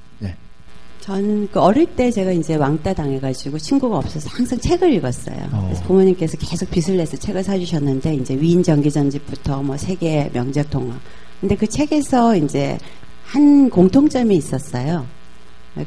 [1.05, 1.07] 네.
[1.07, 5.37] 저는 그 어릴 때 제가 이제 왕따 당해가지고 친구가 없어서 항상 책을 읽었어요.
[5.53, 5.64] 어.
[5.67, 10.99] 그래서 부모님께서 계속 빚을 내서 책을 사주셨는데 이제 위인 전기전집부터 뭐 세계 명작 동화.
[11.40, 12.79] 근데 그 책에서 이제
[13.27, 15.07] 한 공통점이 있었어요.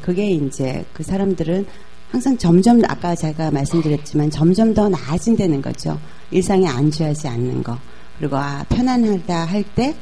[0.02, 1.66] 그게 이제 그 사람들은
[2.10, 5.98] 항상 점점 아까 제가 말씀드렸지만 점점 더 나아진다는 거죠.
[6.30, 7.76] 일상에 안주하지 않는 거.
[8.18, 9.94] 그리고 아 편안하다 할 때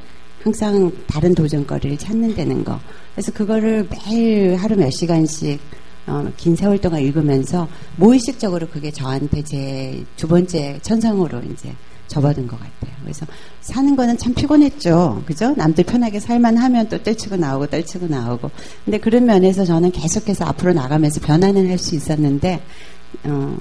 [0.50, 2.78] 항상 다른 도전거리를 찾는다는 거.
[3.12, 5.58] 그래서 그거를 매일 하루 몇 시간씩
[6.06, 7.66] 어, 긴 세월 동안 읽으면서
[7.96, 11.74] 무의식적으로 그게 저한테 제 두 번째 천상으로 이제
[12.06, 12.94] 접어든 것 같아요.
[13.02, 13.26] 그래서
[13.60, 15.24] 사는 거는 참 피곤했죠.
[15.26, 15.52] 그죠?
[15.56, 18.48] 남들 편하게 살만 하면 또 떨치고 나오고 떨치고 나오고.
[18.84, 22.62] 근데 그런 면에서 저는 계속해서 앞으로 나가면서 변화는 할 수 있었는데,
[23.24, 23.56] 어,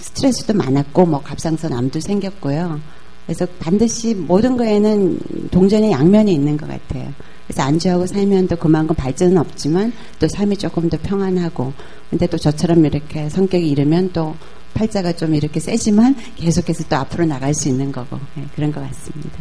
[0.00, 2.80] 스트레스도 많았고, 뭐, 갑상선 암도 생겼고요.
[3.26, 5.18] 그래서 반드시 모든 거에는
[5.50, 7.12] 동전의 양면이 있는 것 같아요.
[7.46, 11.72] 그래서 안주하고 살면 또 그만큼 발전은 없지만 또 삶이 조금 더 평안하고
[12.10, 14.34] 근데 또 저처럼 이렇게 성격이 이르면 또
[14.74, 19.38] 팔자가 좀 이렇게 세지만 계속해서 또 앞으로 나갈 수 있는 거고 네, 그런 것 같습니다.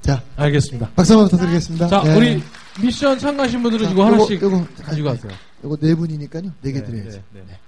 [0.00, 0.90] 자, 알겠습니다.
[0.94, 1.88] 박수 한번 부탁드리겠습니다.
[1.88, 2.14] 자, 예.
[2.16, 2.42] 우리
[2.80, 5.32] 미션 참가하신 분들은 자, 이거 요거, 하나씩 요거, 가지고 가세요.
[5.64, 6.42] 요거 네 분이니까요.
[6.62, 7.18] 네개 네, 드려야죠.
[7.34, 7.58] 네, 네.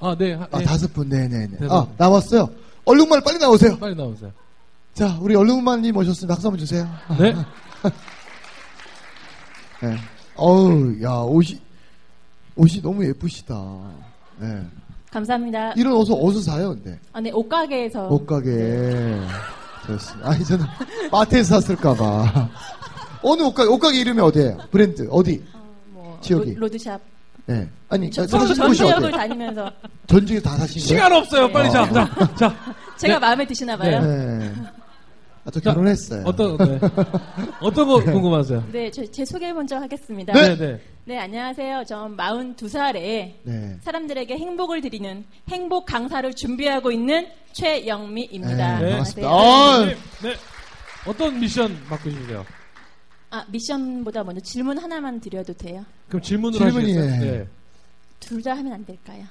[0.00, 0.32] 아, 네.
[0.34, 0.64] 하- 아, 네.
[0.64, 1.48] 다섯 분, 네 네네.
[1.60, 1.94] 네 아, 분.
[1.98, 2.48] 나왔어요.
[2.84, 3.76] 얼룩말 빨리 나오세요.
[3.78, 4.32] 빨리 나오세요.
[4.94, 6.34] 자, 우리 얼룩말님 오셨습니다.
[6.34, 6.88] 박수 한번 주세요.
[7.18, 7.32] 네.
[9.82, 9.96] 네.
[10.34, 11.60] 어우, 야, 옷이,
[12.56, 13.54] 옷이 너무 예쁘시다.
[14.38, 14.62] 네.
[15.10, 15.72] 감사합니다.
[15.72, 16.98] 이런 옷을 어디서 사요, 근데?
[17.12, 18.08] 아, 네, 옷가게에서.
[18.08, 19.20] 옷가게.
[19.86, 20.30] 좋습니다.
[20.30, 20.66] 아니, 저는
[21.12, 22.48] 마트에서 샀을까봐.
[23.22, 24.58] 어느 옷가게, 옷가게 이름이 어디예요?
[24.70, 25.42] 브랜드, 어디?
[25.92, 26.54] 뭐, 지역이?
[26.54, 27.00] 로, 로드샵.
[27.46, 27.68] 네.
[27.88, 29.16] 아니, 저, 사신 전 곳이 지역을 어디?
[29.16, 29.70] 다니면서
[30.08, 30.86] 전 중에 다 사신 거예요?
[30.86, 31.46] 시간 없어요.
[31.46, 31.52] 네.
[31.52, 31.92] 빨리 자, 어.
[31.92, 32.54] 자, 자.
[32.98, 33.20] 제가 네.
[33.20, 34.00] 마음에 드시나 봐요.
[34.02, 34.52] 네.
[35.48, 35.50] 네.
[35.50, 36.24] 아, 저 자, 결혼했어요.
[36.26, 36.78] 어떤, 네.
[37.62, 38.64] 어떤 거 궁금하세요?
[38.92, 40.32] 저, 제 소개 먼저 하겠습니다.
[40.34, 40.80] 네, 네.
[41.06, 41.84] 네, 안녕하세요.
[41.86, 42.92] 전 42살에
[43.42, 43.78] 네.
[43.80, 48.56] 사람들에게 행복을 드리는 행복 강사를 준비하고 있는 최영미입니다.
[48.56, 49.26] 네, 안녕하세요.
[49.26, 49.28] 반갑습니다.
[49.30, 49.96] 아, 네,
[50.28, 50.34] 네.
[51.06, 52.44] 어떤 미션 맡고 싶으세요?
[53.30, 55.84] 아, 미션보다 먼저 질문 하나만 드려도 돼요?
[56.08, 57.00] 그럼 질문으로 질문이에요.
[57.00, 57.32] 하시겠어요?
[57.32, 57.48] 네.
[58.20, 59.24] 둘 다 하면 안 될까요?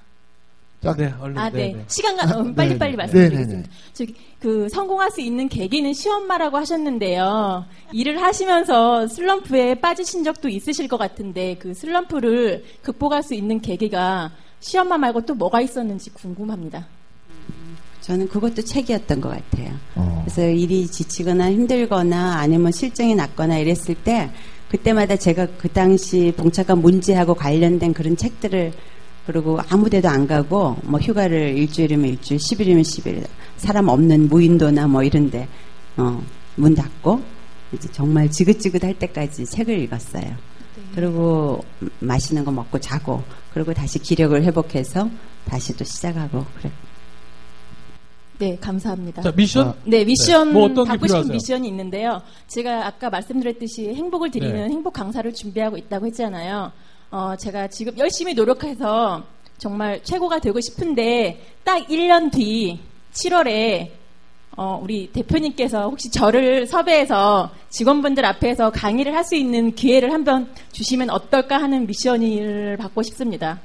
[0.88, 1.38] 자, 네, 얼른.
[1.38, 1.73] 아, 네.
[1.73, 1.85] 네.
[1.88, 2.97] 시간가 어, 네, 빨리빨리 네.
[2.97, 3.57] 말씀드리겠습니다.
[3.57, 7.65] 네, 네, 저기 그 성공할 수 있는 계기는 시엄마라고 하셨는데요.
[7.91, 14.97] 일을 하시면서 슬럼프에 빠지신 적도 있으실 것 같은데 그 슬럼프를 극복할 수 있는 계기가 시엄마
[14.97, 16.88] 말고 또 뭐가 있었는지 궁금합니다.
[18.01, 19.73] 저는 그것도 책이었던 것 같아요.
[19.95, 20.23] 어.
[20.23, 24.29] 그래서 일이 지치거나 힘들거나 아니면 실증이 났거나 이랬을 때
[24.69, 28.71] 그때마다 제가 그 당시 봉착한 문제하고 관련된 그런 책들을
[29.28, 35.03] 그리고 아무 데도 안 가고 뭐 휴가를 일주일이면 일주일, 10일이면 10일 사람 없는 무인도나 뭐
[35.03, 35.49] 이런데
[35.97, 36.23] 어,
[36.55, 37.21] 문 닫고
[37.73, 40.34] 이제 정말 지긋지긋할 때까지 책을 읽었어요.
[40.95, 41.61] 그리고
[41.99, 43.21] 맛있는 거 먹고 자고
[43.53, 45.09] 그리고 다시 기력을 회복해서
[45.45, 46.71] 다시 또 시작하고 그래.
[48.39, 49.23] 네, 감사합니다.
[49.23, 49.67] 자, 미션?
[49.67, 50.53] 아, 네, 미션 네.
[50.53, 51.34] 뭐 어떤 게 받고 싶은 필요하세요?
[51.34, 52.21] 미션이 있는데요.
[52.47, 54.69] 제가 아까 말씀드렸듯이 행복을 드리는 네.
[54.69, 56.71] 행복 강사를 준비하고 있다고 했잖아요.
[57.12, 59.24] 어, 제가 지금 열심히 노력해서
[59.58, 62.80] 정말 최고가 되고 싶은데 딱 1년 뒤
[63.14, 63.91] 7월에
[64.58, 71.10] 어, 우리 대표님께서 혹시 저를 섭외해서 직원분들 앞에서 강의를 할 수 있는 기회를 한번 주시면
[71.10, 73.60] 어떨까 하는 미션을 받고 싶습니다.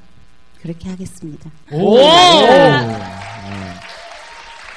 [0.61, 1.51] 그렇게 하겠습니다.
[1.73, 1.97] 오!
[1.97, 2.99] 네.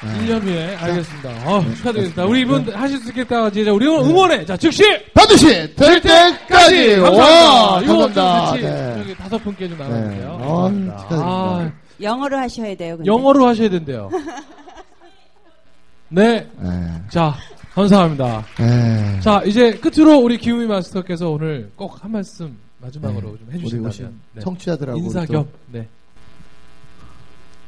[0.05, 1.29] 1년 후에 알겠습니다.
[1.29, 2.25] 아, 축하드립니다.
[2.25, 3.47] 우리 이분 하실 수 있겠다.
[3.49, 4.45] 이제 우리 응원해.
[4.45, 4.83] 자, 즉시
[5.13, 6.95] 반드시 될 때까지!
[6.97, 7.79] 와!
[7.81, 8.11] 감사합니다.
[8.11, 8.11] 이거.
[8.51, 8.95] 같이 네.
[8.97, 10.37] 저기 다섯 분께 좀 나눠주세요.
[10.39, 10.45] 네.
[10.45, 11.25] 아, 축하드립니다.
[11.25, 12.97] 아, 영어로 하셔야 돼요.
[12.97, 13.11] 근데.
[13.11, 14.09] 영어로 하셔야 된대요.
[16.09, 16.47] 네.
[16.59, 16.69] 네.
[17.09, 17.35] 자,
[17.73, 18.45] 감사합니다.
[18.59, 19.19] 네.
[19.21, 23.37] 자, 이제 끝으로 우리 기우미 마스터께서 오늘 꼭 한 말씀 마지막으로 네.
[23.37, 23.89] 좀 우리 해주신다면.
[23.89, 24.41] 오신 네.
[24.41, 25.47] 청취자들하고 인사 또 겸.
[25.71, 25.87] 네.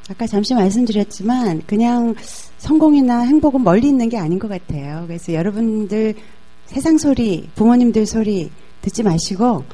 [0.08, 2.14] 아까 잠시 말씀드렸지만 그냥
[2.56, 5.04] 성공이나 행복은 멀리 있는 게 아닌 것 같아요.
[5.06, 6.14] 그래서 여러분들
[6.66, 8.50] 세상 소리, 부모님들 소리
[8.82, 9.64] 듣지 마시고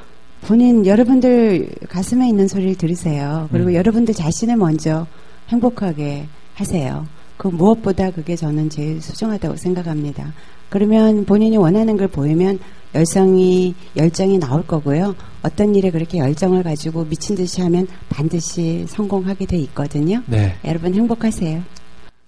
[0.42, 3.48] 본인 여러분들 가슴에 있는 소리를 들으세요.
[3.50, 3.74] 그리고 음.
[3.74, 5.06] 여러분들 자신을 먼저
[5.48, 7.06] 행복하게 하세요.
[7.36, 10.32] 그 무엇보다 그게 저는 제일 소중하다고 생각합니다.
[10.68, 12.58] 그러면 본인이 원하는 걸 보이면
[12.94, 15.14] 열성이 열정이 나올 거고요.
[15.42, 20.22] 어떤 일에 그렇게 열정을 가지고 미친 듯이 하면 반드시 성공하게 돼 있거든요.
[20.26, 20.56] 네.
[20.64, 21.62] 여러분 행복하세요.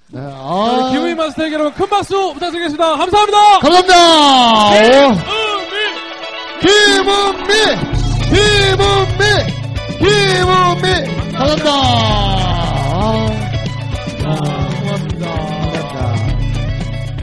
[0.09, 0.21] 네.
[0.21, 2.97] 아~ 네, 기우이 마스터에게 여러분 큰 박수 부탁드리겠습니다.
[2.97, 3.59] 감사합니다.
[3.61, 4.71] 감사합니다.
[4.71, 5.75] 김은미,
[6.61, 7.53] 김은미,
[8.31, 9.23] 김은미,
[9.99, 11.33] 김은미.
[11.33, 11.71] 감사합니다.
[12.93, 13.31] 아~
[14.25, 14.66] 아~